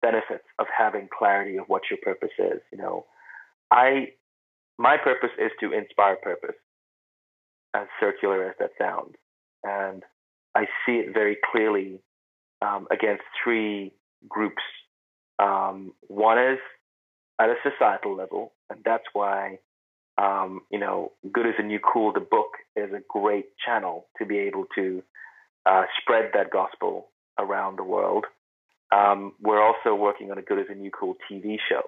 benefits 0.02 0.46
of 0.60 0.68
having 0.76 1.08
clarity 1.18 1.58
of 1.58 1.66
what 1.68 1.84
your 1.90 2.00
purpose 2.02 2.34
is. 2.38 2.62
You 2.72 2.78
know, 2.78 3.06
I 3.72 4.14
my 4.78 4.98
purpose 4.98 5.32
is 5.38 5.52
to 5.60 5.74
inspire 5.74 6.16
purpose, 6.16 6.56
as 7.74 7.88
circular 8.00 8.50
as 8.50 8.56
that 8.60 8.72
sounds. 8.80 9.16
And 9.64 10.04
I 10.56 10.66
see 10.86 10.94
it 10.94 11.14
very 11.14 11.38
clearly 11.52 12.00
um, 12.62 12.88
against 12.92 13.24
three 13.44 13.94
groups. 14.28 14.64
Um, 15.38 15.94
one 16.08 16.40
is 16.40 16.60
at 17.40 17.50
a 17.50 17.56
societal 17.64 18.16
level, 18.16 18.54
and 18.70 18.80
that's 18.84 19.06
why 19.14 19.60
um, 20.20 20.62
you 20.70 20.80
know, 20.80 21.14
Good 21.32 21.46
is 21.46 21.54
a 21.60 21.64
New 21.64 21.80
Cool, 21.80 22.12
the 22.14 22.20
book 22.20 22.52
is 22.76 22.92
a 22.92 23.02
great 23.08 23.46
channel 23.66 24.08
to 24.18 24.26
be 24.26 24.38
able 24.40 24.66
to 24.76 25.02
uh, 25.66 25.84
spread 26.02 26.32
that 26.34 26.52
gospel 26.52 27.08
around 27.38 27.78
the 27.78 27.84
world. 27.84 28.26
Um, 28.92 29.34
we're 29.42 29.62
also 29.62 29.96
working 29.96 30.32
on 30.32 30.38
a 30.38 30.42
Good 30.42 30.60
is 30.60 30.68
the 30.70 30.76
New 30.76 30.92
Cool 30.92 31.16
TV 31.30 31.58
show, 31.70 31.82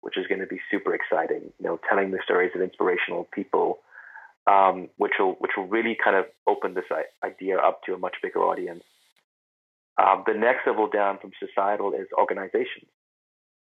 which 0.00 0.18
is 0.18 0.26
going 0.26 0.40
to 0.40 0.46
be 0.46 0.60
super 0.70 0.94
exciting. 0.94 1.52
You 1.58 1.66
know, 1.66 1.80
telling 1.88 2.10
the 2.10 2.18
stories 2.24 2.52
of 2.54 2.60
inspirational 2.60 3.28
people, 3.32 3.78
um, 4.46 4.88
which 4.96 5.12
will 5.18 5.32
which 5.38 5.52
will 5.56 5.66
really 5.66 5.96
kind 6.02 6.16
of 6.16 6.26
open 6.46 6.74
this 6.74 6.84
idea 7.24 7.58
up 7.58 7.82
to 7.84 7.94
a 7.94 7.98
much 7.98 8.16
bigger 8.22 8.40
audience. 8.40 8.84
Um, 10.02 10.24
the 10.26 10.34
next 10.34 10.66
level 10.66 10.88
down 10.88 11.18
from 11.18 11.32
societal 11.38 11.92
is 11.92 12.06
organizations 12.18 12.88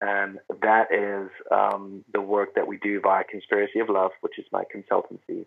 and 0.02 0.40
that 0.64 0.92
is 0.92 1.30
um, 1.52 2.04
the 2.12 2.22
work 2.22 2.56
that 2.56 2.68
we 2.68 2.78
do 2.78 3.00
via 3.00 3.24
Conspiracy 3.24 3.80
of 3.80 3.90
Love, 3.90 4.12
which 4.22 4.40
is 4.40 4.46
my 4.52 4.64
consultancy. 4.76 5.46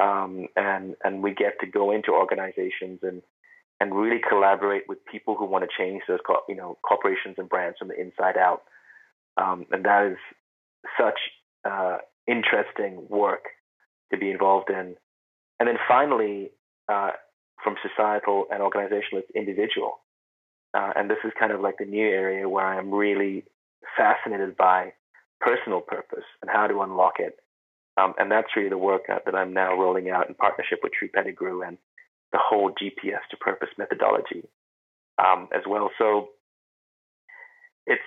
Um, 0.00 0.48
and 0.56 0.96
and 1.04 1.22
we 1.22 1.32
get 1.32 1.60
to 1.60 1.66
go 1.66 1.92
into 1.92 2.12
organizations 2.12 3.00
and 3.02 3.22
and 3.80 3.94
really 3.94 4.20
collaborate 4.26 4.82
with 4.88 4.98
people 5.04 5.36
who 5.36 5.44
want 5.44 5.64
to 5.64 5.70
change 5.76 6.02
those 6.08 6.18
you 6.48 6.56
know 6.56 6.78
corporations 6.82 7.36
and 7.38 7.48
brands 7.48 7.78
from 7.78 7.88
the 7.88 8.00
inside 8.00 8.36
out. 8.36 8.62
Um, 9.36 9.66
and 9.70 9.84
that 9.84 10.12
is 10.12 10.18
such 11.00 11.18
uh, 11.64 11.98
interesting 12.26 13.06
work 13.08 13.44
to 14.12 14.18
be 14.18 14.30
involved 14.30 14.70
in. 14.70 14.96
And 15.60 15.68
then 15.68 15.78
finally, 15.86 16.50
uh, 16.88 17.12
from 17.62 17.76
societal 17.82 18.46
and 18.50 18.62
organizational, 18.62 19.22
it's 19.22 19.30
individual. 19.34 20.00
Uh, 20.74 20.92
and 20.96 21.10
this 21.10 21.18
is 21.24 21.32
kind 21.38 21.52
of 21.52 21.60
like 21.60 21.76
the 21.78 21.84
new 21.84 22.06
area 22.06 22.48
where 22.48 22.66
I'm 22.66 22.92
really 22.92 23.44
fascinated 23.96 24.56
by 24.56 24.92
personal 25.40 25.80
purpose 25.80 26.24
and 26.42 26.50
how 26.50 26.66
to 26.66 26.82
unlock 26.82 27.14
it. 27.18 27.38
Um, 27.96 28.14
and 28.18 28.30
that's 28.30 28.48
really 28.56 28.68
the 28.68 28.78
work 28.78 29.06
that 29.08 29.34
I'm 29.34 29.52
now 29.52 29.74
rolling 29.74 30.10
out 30.10 30.28
in 30.28 30.34
partnership 30.34 30.80
with 30.82 30.92
True 30.92 31.08
Pettigrew 31.08 31.62
and 31.62 31.78
the 32.32 32.38
whole 32.42 32.70
GPS 32.70 33.20
to 33.30 33.36
purpose 33.38 33.68
methodology 33.78 34.44
um, 35.18 35.48
as 35.54 35.62
well. 35.66 35.90
So 35.98 36.28
it's 37.86 38.02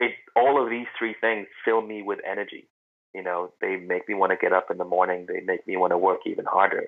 it 0.00 0.12
all 0.36 0.62
of 0.62 0.70
these 0.70 0.86
three 0.98 1.14
things 1.20 1.46
fill 1.64 1.80
me 1.80 2.02
with 2.02 2.18
energy. 2.28 2.68
You 3.14 3.22
know, 3.22 3.52
they 3.60 3.76
make 3.76 4.08
me 4.08 4.14
want 4.14 4.32
to 4.32 4.36
get 4.36 4.52
up 4.52 4.70
in 4.70 4.78
the 4.78 4.84
morning. 4.84 5.26
They 5.28 5.40
make 5.40 5.66
me 5.66 5.76
want 5.76 5.92
to 5.92 5.98
work 5.98 6.20
even 6.26 6.44
harder. 6.44 6.86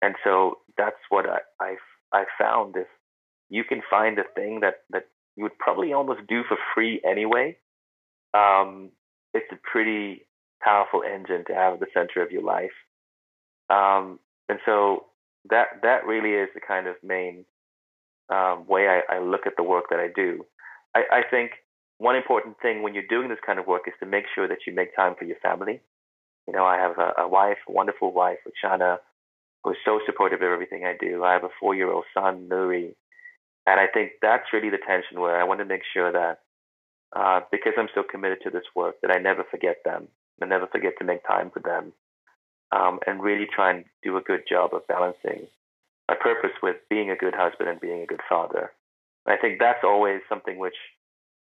And 0.00 0.14
so 0.24 0.58
that's 0.78 0.96
what 1.10 1.26
I, 1.28 1.38
I've 1.60 1.76
I 2.12 2.24
found 2.38 2.76
is 2.76 2.86
you 3.50 3.64
can 3.64 3.82
find 3.88 4.18
a 4.18 4.24
thing 4.34 4.60
that 4.60 4.76
that 4.90 5.08
you 5.36 5.44
would 5.44 5.58
probably 5.58 5.92
almost 5.92 6.26
do 6.26 6.42
for 6.48 6.56
free 6.74 7.00
anyway. 7.08 7.56
Um, 8.34 8.90
it's 9.34 9.50
a 9.52 9.58
pretty 9.70 10.26
powerful 10.62 11.02
engine 11.02 11.44
to 11.46 11.54
have 11.54 11.74
at 11.74 11.80
the 11.80 11.86
center 11.94 12.22
of 12.22 12.30
your 12.30 12.42
life. 12.42 12.70
Um, 13.70 14.18
and 14.48 14.58
so 14.66 15.06
that 15.50 15.82
that 15.82 16.06
really 16.06 16.30
is 16.30 16.48
the 16.54 16.60
kind 16.60 16.86
of 16.86 16.96
main 17.02 17.44
um, 18.32 18.66
way 18.66 18.88
I, 18.88 19.16
I, 19.16 19.18
look 19.18 19.46
at 19.46 19.54
the 19.56 19.62
work 19.62 19.86
that 19.90 19.98
I 19.98 20.08
do. 20.14 20.46
I, 20.94 21.02
I, 21.12 21.22
think 21.28 21.50
one 21.98 22.16
important 22.16 22.56
thing 22.62 22.82
when 22.82 22.94
you're 22.94 23.06
doing 23.08 23.28
this 23.28 23.38
kind 23.44 23.58
of 23.58 23.66
work 23.66 23.82
is 23.86 23.94
to 24.00 24.06
make 24.06 24.24
sure 24.34 24.48
that 24.48 24.58
you 24.66 24.72
make 24.72 24.94
time 24.96 25.14
for 25.18 25.24
your 25.24 25.36
family. 25.42 25.80
You 26.46 26.54
know, 26.54 26.64
I 26.64 26.76
have 26.76 26.96
a, 26.98 27.22
a 27.22 27.28
wife, 27.28 27.58
a 27.68 27.72
wonderful 27.72 28.12
wife, 28.12 28.38
Chana, 28.64 28.98
who's 29.64 29.76
so 29.84 30.00
supportive 30.06 30.40
of 30.40 30.50
everything 30.50 30.84
I 30.84 30.94
do. 30.98 31.24
I 31.24 31.32
have 31.32 31.44
a 31.44 31.50
four-year-old 31.60 32.04
son, 32.14 32.48
Nuri, 32.48 32.94
and 33.66 33.80
I 33.80 33.86
think 33.92 34.12
that's 34.22 34.52
really 34.52 34.70
the 34.70 34.78
tension 34.78 35.20
where 35.20 35.38
I 35.40 35.44
want 35.44 35.60
to 35.60 35.66
make 35.66 35.82
sure 35.92 36.12
that 36.12 36.38
uh, 37.14 37.40
because 37.50 37.74
I'm 37.76 37.88
so 37.94 38.02
committed 38.02 38.38
to 38.42 38.50
this 38.50 38.64
work, 38.74 38.96
that 39.02 39.10
I 39.10 39.18
never 39.18 39.44
forget 39.50 39.76
them. 39.84 40.08
I 40.42 40.46
never 40.46 40.66
forget 40.66 40.94
to 40.98 41.04
make 41.04 41.26
time 41.26 41.50
for 41.50 41.60
them, 41.60 41.92
um, 42.72 42.98
and 43.06 43.22
really 43.22 43.46
try 43.46 43.70
and 43.70 43.84
do 44.02 44.16
a 44.16 44.20
good 44.20 44.42
job 44.48 44.74
of 44.74 44.86
balancing 44.86 45.46
my 46.08 46.16
purpose 46.20 46.56
with 46.62 46.76
being 46.90 47.10
a 47.10 47.16
good 47.16 47.34
husband 47.34 47.68
and 47.68 47.80
being 47.80 48.02
a 48.02 48.06
good 48.06 48.20
father. 48.28 48.72
And 49.26 49.36
I 49.36 49.40
think 49.40 49.58
that's 49.58 49.84
always 49.84 50.20
something 50.28 50.58
which 50.58 50.74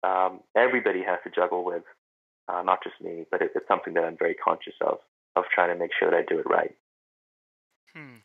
um, 0.03 0.39
everybody 0.55 1.03
has 1.03 1.19
to 1.23 1.29
juggle 1.29 1.65
with, 1.65 1.83
uh, 2.47 2.61
not 2.63 2.83
just 2.83 2.95
me, 3.01 3.25
but 3.29 3.41
it, 3.41 3.51
it's 3.55 3.67
something 3.67 3.93
that 3.95 4.03
I'm 4.03 4.17
very 4.17 4.35
conscious 4.35 4.75
of, 4.81 4.99
of 5.35 5.43
trying 5.53 5.69
to 5.69 5.79
make 5.79 5.91
sure 5.99 6.09
that 6.09 6.17
I 6.17 6.23
do 6.23 6.39
it 6.39 6.49
right. 6.49 6.75
Hmm. 7.93 8.17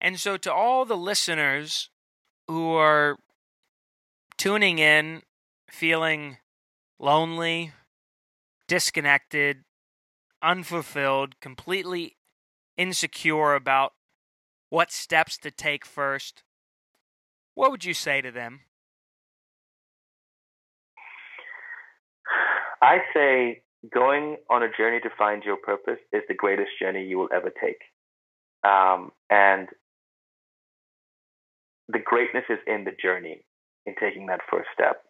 And 0.00 0.18
so, 0.18 0.36
to 0.36 0.52
all 0.52 0.84
the 0.84 0.96
listeners 0.96 1.88
who 2.48 2.74
are 2.74 3.16
tuning 4.36 4.78
in 4.78 5.22
feeling 5.70 6.38
lonely, 6.98 7.72
disconnected, 8.68 9.64
unfulfilled, 10.44 11.40
completely 11.40 12.16
insecure 12.76 13.54
about 13.54 13.94
what 14.68 14.92
steps 14.92 15.38
to 15.38 15.50
take 15.50 15.86
first, 15.86 16.42
what 17.54 17.70
would 17.70 17.84
you 17.84 17.94
say 17.94 18.20
to 18.20 18.30
them? 18.30 18.60
I 22.82 22.98
say 23.14 23.62
going 23.92 24.36
on 24.50 24.62
a 24.62 24.68
journey 24.76 25.00
to 25.00 25.10
find 25.16 25.42
your 25.42 25.56
purpose 25.56 25.98
is 26.12 26.22
the 26.28 26.34
greatest 26.34 26.70
journey 26.80 27.04
you 27.04 27.18
will 27.18 27.30
ever 27.32 27.50
take. 27.50 27.80
Um, 28.62 29.12
and 29.30 29.68
the 31.88 31.98
greatness 31.98 32.44
is 32.48 32.58
in 32.66 32.84
the 32.84 32.92
journey, 33.00 33.44
in 33.86 33.94
taking 34.00 34.26
that 34.26 34.40
first 34.50 34.68
step. 34.74 35.02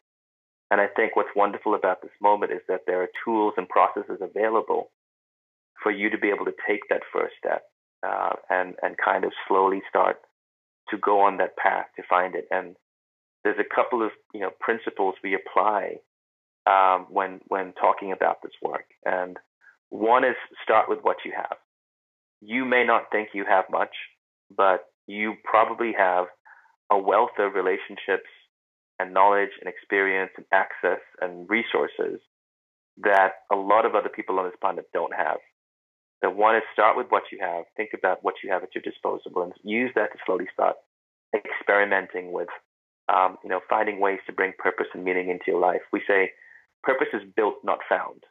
And 0.71 0.81
I 0.81 0.87
think 0.89 1.17
what's 1.17 1.29
wonderful 1.37 1.75
about 1.75 2.03
this 2.03 2.11
moment 2.21 2.53
is 2.53 2.61
that 2.69 2.81
there 2.87 3.03
are 3.03 3.09
tools 3.25 3.55
and 3.57 3.69
processes 3.69 4.19
available 4.21 4.91
for 5.83 5.93
you 5.93 6.11
to 6.11 6.19
be 6.19 6.29
able 6.29 6.45
to 6.45 6.55
take 6.69 6.81
that 6.91 7.03
first 7.13 7.35
step 7.39 7.63
uh, 8.07 8.35
and 8.51 8.75
and 8.83 8.97
kind 9.03 9.25
of 9.25 9.33
slowly 9.49 9.83
start 9.89 10.17
to 10.91 10.99
go 10.99 11.21
on 11.21 11.39
that 11.39 11.57
path 11.57 11.87
to 11.97 12.03
find 12.09 12.35
it. 12.35 12.47
And 12.51 12.77
there's 13.43 13.59
a 13.59 13.75
couple 13.75 14.05
of 14.05 14.11
you 14.33 14.41
know 14.41 14.51
principles 14.61 15.15
we 15.23 15.35
apply 15.35 15.97
um, 16.67 17.07
when 17.11 17.41
when 17.49 17.73
talking 17.73 18.13
about 18.13 18.39
this 18.43 18.53
work. 18.63 18.87
And 19.05 19.37
one 19.91 20.25
is 20.25 20.37
start 20.63 20.89
with 20.89 21.01
what 21.03 21.19
you 21.25 21.33
have. 21.37 21.57
You 22.41 22.65
may 22.65 22.85
not 22.85 23.11
think 23.11 23.29
you 23.33 23.45
have 23.49 23.65
much, 23.71 23.95
but 24.55 24.85
you 25.07 25.35
probably 25.45 25.93
have 25.97 26.27
a 26.91 26.99
wealth 26.99 27.39
of 27.39 27.55
relationships 27.55 28.29
and 28.99 29.13
knowledge 29.13 29.51
and 29.61 29.69
experience 29.69 30.31
and 30.37 30.47
access 30.53 31.01
and 31.21 31.49
resources 31.49 32.21
that 32.99 33.33
a 33.53 33.57
lot 33.57 33.87
of 33.87 33.95
other 33.95 34.09
people 34.09 34.39
on 34.39 34.45
this 34.45 34.55
planet 34.61 34.87
don't 34.93 35.15
have. 35.15 35.39
So 36.25 36.31
one 36.31 36.57
is 36.57 36.63
start 36.73 36.97
with 36.97 37.09
what 37.11 37.25
you 37.31 37.39
have, 37.43 37.65
think 37.77 37.91
about 37.93 38.25
what 38.25 38.37
you 38.43 38.51
have 38.51 38.63
at 38.63 38.75
your 38.75 38.81
disposal, 38.81 39.43
and 39.43 39.53
use 39.63 39.91
that 39.95 40.11
to 40.13 40.19
slowly 40.25 40.47
start 40.55 40.77
experimenting 41.37 42.33
with, 42.33 42.49
um, 43.13 43.37
you 43.45 43.51
know, 43.51 43.61
finding 43.69 44.01
ways 44.01 44.21
to 44.27 44.33
bring 44.33 44.55
purpose 44.57 44.87
and 44.95 45.05
meaning 45.05 45.29
into 45.29 45.45
your 45.49 45.61
life. 45.61 45.83
We 45.93 46.01
say 46.09 46.31
purpose 46.83 47.09
is 47.13 47.29
built, 47.37 47.57
not 47.63 47.81
found. 47.91 48.25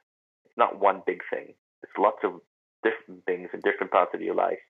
It's 0.43 0.57
not 0.57 0.79
one 0.79 1.03
big 1.05 1.19
thing. 1.31 1.53
It's 1.83 1.93
lots 1.99 2.17
of 2.23 2.41
different 2.81 3.25
things 3.25 3.49
in 3.53 3.61
different 3.61 3.91
parts 3.91 4.15
of 4.15 4.21
your 4.21 4.35
life 4.35 4.63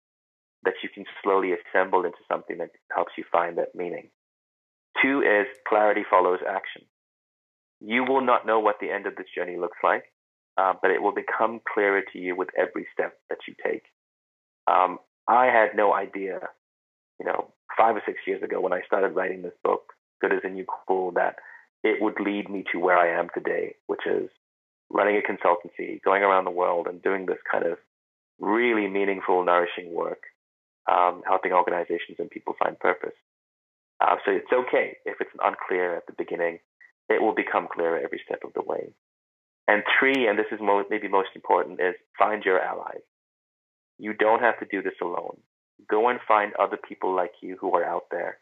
that 0.64 0.74
you 0.84 0.90
can 0.94 1.06
slowly 1.24 1.54
assemble 1.54 2.04
into 2.04 2.18
something 2.30 2.58
that 2.58 2.72
helps 2.94 3.14
you 3.18 3.24
find 3.32 3.58
that 3.58 3.74
meaning. 3.74 4.10
Two 5.02 5.22
is 5.22 5.48
clarity 5.66 6.04
follows 6.10 6.40
action. 6.46 6.82
You 7.80 8.04
will 8.04 8.22
not 8.22 8.46
know 8.46 8.60
what 8.60 8.82
the 8.82 8.92
end 8.92 9.08
of 9.08 9.16
this 9.16 9.28
journey 9.34 9.56
looks 9.56 9.78
like, 9.82 10.04
uh, 10.58 10.74
but 10.82 10.92
it 10.92 11.02
will 11.02 11.14
become 11.14 11.62
clearer 11.74 12.02
to 12.14 12.20
you 12.20 12.36
with 12.36 12.50
every 12.58 12.88
step 12.94 13.18
that 13.30 13.40
you 13.48 13.56
take. 13.64 13.84
Um, 14.68 15.00
I 15.28 15.46
had 15.46 15.76
no 15.76 15.94
idea, 15.94 16.40
you 17.20 17.26
know, 17.26 17.52
five 17.78 17.96
or 17.96 18.04
six 18.06 18.20
years 18.28 18.44
ago 18.44 18.62
when 18.62 18.74
I 18.74 18.82
started 18.86 19.16
writing 19.16 19.42
this 19.42 19.54
book, 19.64 19.94
Good 20.22 20.34
as 20.34 20.42
a 20.44 20.50
New 20.50 20.66
Cool, 20.88 21.12
that 21.12 21.38
it 21.84 22.02
would 22.02 22.20
lead 22.20 22.50
me 22.50 22.64
to 22.72 22.80
where 22.80 22.98
I 22.98 23.20
am 23.20 23.30
today, 23.34 23.76
which 23.88 24.06
is 24.06 24.30
running 24.90 25.18
a 25.18 25.22
consultancy, 25.22 26.02
going 26.04 26.24
around 26.24 26.46
the 26.46 26.52
world 26.52 26.88
and 26.88 27.02
doing 27.02 27.26
this 27.26 27.40
kind 27.52 27.66
of 27.66 27.78
really 28.40 28.88
meaningful, 28.88 29.44
nourishing 29.44 29.94
work 29.94 30.24
um, 30.90 31.22
helping 31.26 31.54
organizations 31.54 32.18
and 32.20 32.30
people 32.30 32.56
find 32.62 32.80
purpose. 32.80 33.16
Uh, 34.02 34.16
so 34.26 34.32
it's 34.32 34.52
okay 34.52 34.98
if 35.06 35.18
it's 35.22 35.32
unclear 35.44 35.96
at 35.96 36.08
the 36.08 36.14
beginning. 36.18 36.60
It 37.10 37.22
will 37.22 37.36
become 37.36 37.68
clearer 37.74 38.00
every 38.00 38.22
step 38.26 38.40
of 38.44 38.54
the 38.54 38.62
way. 38.62 38.94
And 39.68 39.84
three, 39.98 40.28
and 40.28 40.38
this 40.38 40.48
is 40.52 40.60
mo- 40.62 40.86
maybe 40.90 41.08
most 41.08 41.30
important, 41.36 41.80
is 41.80 41.96
find 42.18 42.44
your 42.44 42.60
allies. 42.60 43.02
You 43.98 44.14
don't 44.14 44.42
have 44.42 44.60
to 44.60 44.66
do 44.70 44.82
this 44.82 45.00
alone. 45.02 45.38
Go 45.90 46.10
and 46.10 46.20
find 46.28 46.54
other 46.56 46.78
people 46.78 47.16
like 47.16 47.32
you 47.42 47.58
who 47.60 47.76
are 47.76 47.84
out 47.84 48.06
there, 48.12 48.40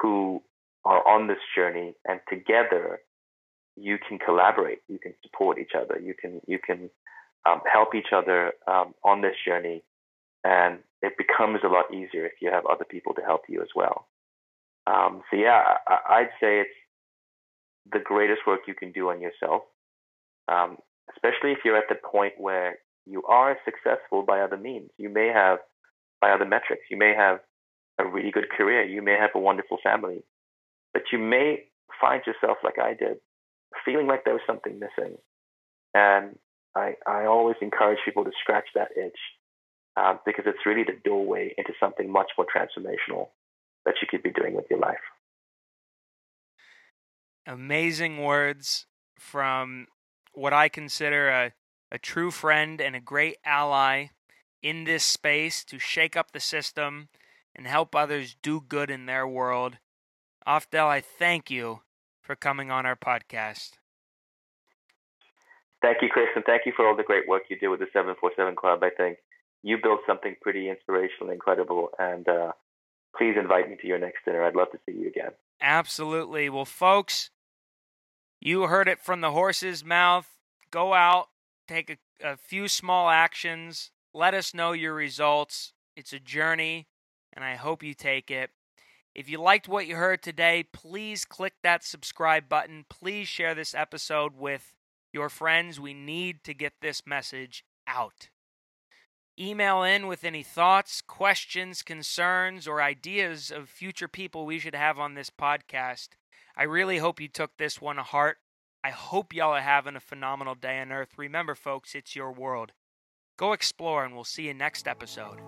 who 0.00 0.42
are 0.84 1.06
on 1.06 1.28
this 1.28 1.38
journey, 1.56 1.94
and 2.06 2.20
together 2.28 3.00
you 3.76 3.98
can 4.06 4.18
collaborate. 4.18 4.80
You 4.88 4.98
can 4.98 5.14
support 5.22 5.58
each 5.58 5.72
other. 5.78 5.98
You 5.98 6.14
can 6.14 6.40
you 6.46 6.58
can 6.58 6.90
um, 7.48 7.60
help 7.70 7.94
each 7.94 8.12
other 8.14 8.52
um, 8.66 8.94
on 9.04 9.22
this 9.22 9.36
journey, 9.46 9.82
and 10.44 10.78
it 11.00 11.14
becomes 11.16 11.60
a 11.64 11.68
lot 11.68 11.92
easier 11.92 12.26
if 12.26 12.32
you 12.40 12.50
have 12.50 12.66
other 12.66 12.84
people 12.84 13.14
to 13.14 13.22
help 13.22 13.42
you 13.48 13.62
as 13.62 13.68
well. 13.74 14.06
Um, 14.86 15.22
so 15.30 15.36
yeah, 15.36 15.62
I, 15.86 16.20
would 16.20 16.30
say 16.40 16.60
it's 16.60 16.70
the 17.92 18.00
greatest 18.00 18.40
work 18.46 18.60
you 18.66 18.74
can 18.74 18.92
do 18.92 19.10
on 19.10 19.20
yourself, 19.20 19.62
um, 20.48 20.76
especially 21.14 21.52
if 21.52 21.58
you're 21.64 21.76
at 21.76 21.88
the 21.88 21.94
point 21.94 22.34
where 22.38 22.78
you 23.06 23.22
are 23.24 23.56
successful 23.64 24.22
by 24.22 24.40
other 24.40 24.56
means. 24.56 24.90
You 24.98 25.08
may 25.08 25.28
have 25.28 25.58
by 26.20 26.30
other 26.30 26.44
metrics. 26.44 26.82
You 26.90 26.96
may 26.96 27.14
have 27.16 27.40
a 27.98 28.06
really 28.06 28.30
good 28.30 28.48
career. 28.56 28.84
You 28.84 29.02
may 29.02 29.16
have 29.20 29.30
a 29.34 29.38
wonderful 29.38 29.78
family, 29.82 30.22
but 30.92 31.02
you 31.12 31.18
may 31.18 31.64
find 32.00 32.22
yourself 32.26 32.58
like 32.64 32.78
I 32.78 32.94
did, 32.94 33.18
feeling 33.84 34.06
like 34.06 34.24
there 34.24 34.34
was 34.34 34.42
something 34.46 34.78
missing. 34.78 35.16
And 35.94 36.38
I, 36.74 36.94
I 37.06 37.26
always 37.26 37.56
encourage 37.60 37.98
people 38.04 38.24
to 38.24 38.30
scratch 38.40 38.66
that 38.74 38.88
itch 38.96 39.18
uh, 39.96 40.14
because 40.24 40.44
it's 40.46 40.64
really 40.64 40.84
the 40.84 40.98
doorway 41.04 41.54
into 41.58 41.72
something 41.78 42.10
much 42.10 42.30
more 42.38 42.46
transformational 42.46 43.28
that 43.84 43.94
you 44.00 44.08
could 44.08 44.22
be 44.22 44.30
doing 44.30 44.54
with 44.54 44.66
your 44.70 44.78
life. 44.78 44.96
Amazing 47.46 48.22
words 48.22 48.86
from 49.18 49.86
what 50.32 50.52
I 50.52 50.68
consider 50.68 51.28
a, 51.28 51.52
a 51.90 51.98
true 51.98 52.30
friend 52.30 52.80
and 52.80 52.96
a 52.96 53.00
great 53.00 53.36
ally 53.44 54.06
in 54.62 54.84
this 54.84 55.04
space 55.04 55.64
to 55.64 55.78
shake 55.78 56.16
up 56.16 56.32
the 56.32 56.40
system 56.40 57.08
and 57.54 57.66
help 57.66 57.94
others 57.94 58.36
do 58.42 58.60
good 58.60 58.90
in 58.90 59.06
their 59.06 59.26
world. 59.26 59.78
Afdhel, 60.46 60.86
I 60.86 61.00
thank 61.00 61.50
you 61.50 61.80
for 62.20 62.34
coming 62.34 62.70
on 62.70 62.86
our 62.86 62.96
podcast. 62.96 63.72
Thank 65.82 65.98
you, 66.00 66.08
Chris, 66.08 66.28
and 66.36 66.44
thank 66.44 66.62
you 66.64 66.72
for 66.74 66.86
all 66.86 66.96
the 66.96 67.02
great 67.02 67.26
work 67.26 67.42
you 67.48 67.58
do 67.58 67.70
with 67.70 67.80
the 67.80 67.86
747 67.92 68.54
Club. 68.54 68.82
I 68.84 68.90
think 68.90 69.18
you 69.64 69.78
built 69.82 70.00
something 70.06 70.36
pretty 70.40 70.68
inspirational 70.68 71.30
and 71.30 71.32
incredible, 71.32 71.88
and 71.98 72.28
uh, 72.28 72.52
please 73.16 73.34
invite 73.38 73.68
me 73.68 73.76
to 73.80 73.86
your 73.86 73.98
next 73.98 74.24
dinner. 74.24 74.44
I'd 74.44 74.54
love 74.54 74.70
to 74.70 74.78
see 74.86 74.96
you 74.96 75.08
again. 75.08 75.32
Absolutely. 75.60 76.48
Well, 76.48 76.64
folks, 76.64 77.30
you 78.44 78.62
heard 78.62 78.88
it 78.88 78.98
from 78.98 79.20
the 79.20 79.30
horse's 79.30 79.84
mouth. 79.84 80.28
Go 80.72 80.94
out, 80.94 81.28
take 81.68 81.90
a, 81.90 82.32
a 82.32 82.36
few 82.36 82.66
small 82.66 83.08
actions, 83.08 83.92
let 84.12 84.34
us 84.34 84.52
know 84.52 84.72
your 84.72 84.94
results. 84.94 85.72
It's 85.96 86.12
a 86.12 86.18
journey, 86.18 86.88
and 87.32 87.44
I 87.44 87.54
hope 87.54 87.82
you 87.82 87.94
take 87.94 88.30
it. 88.30 88.50
If 89.14 89.28
you 89.28 89.38
liked 89.38 89.68
what 89.68 89.86
you 89.86 89.94
heard 89.94 90.22
today, 90.22 90.64
please 90.72 91.24
click 91.24 91.52
that 91.62 91.84
subscribe 91.84 92.48
button. 92.48 92.84
Please 92.88 93.28
share 93.28 93.54
this 93.54 93.74
episode 93.74 94.36
with 94.36 94.72
your 95.12 95.28
friends. 95.28 95.78
We 95.78 95.94
need 95.94 96.42
to 96.44 96.54
get 96.54 96.72
this 96.80 97.06
message 97.06 97.64
out. 97.86 98.30
Email 99.38 99.82
in 99.82 100.08
with 100.08 100.24
any 100.24 100.42
thoughts, 100.42 101.00
questions, 101.00 101.82
concerns, 101.82 102.66
or 102.66 102.82
ideas 102.82 103.52
of 103.52 103.68
future 103.68 104.08
people 104.08 104.46
we 104.46 104.58
should 104.58 104.74
have 104.74 104.98
on 104.98 105.14
this 105.14 105.30
podcast. 105.30 106.08
I 106.56 106.64
really 106.64 106.98
hope 106.98 107.20
you 107.20 107.28
took 107.28 107.56
this 107.56 107.80
one 107.80 107.96
to 107.96 108.02
heart. 108.02 108.38
I 108.84 108.90
hope 108.90 109.32
y'all 109.32 109.52
are 109.52 109.60
having 109.60 109.96
a 109.96 110.00
phenomenal 110.00 110.54
day 110.54 110.80
on 110.80 110.92
Earth. 110.92 111.10
Remember, 111.16 111.54
folks, 111.54 111.94
it's 111.94 112.16
your 112.16 112.32
world. 112.32 112.72
Go 113.36 113.52
explore, 113.52 114.04
and 114.04 114.14
we'll 114.14 114.24
see 114.24 114.46
you 114.48 114.54
next 114.54 114.86
episode. 114.86 115.38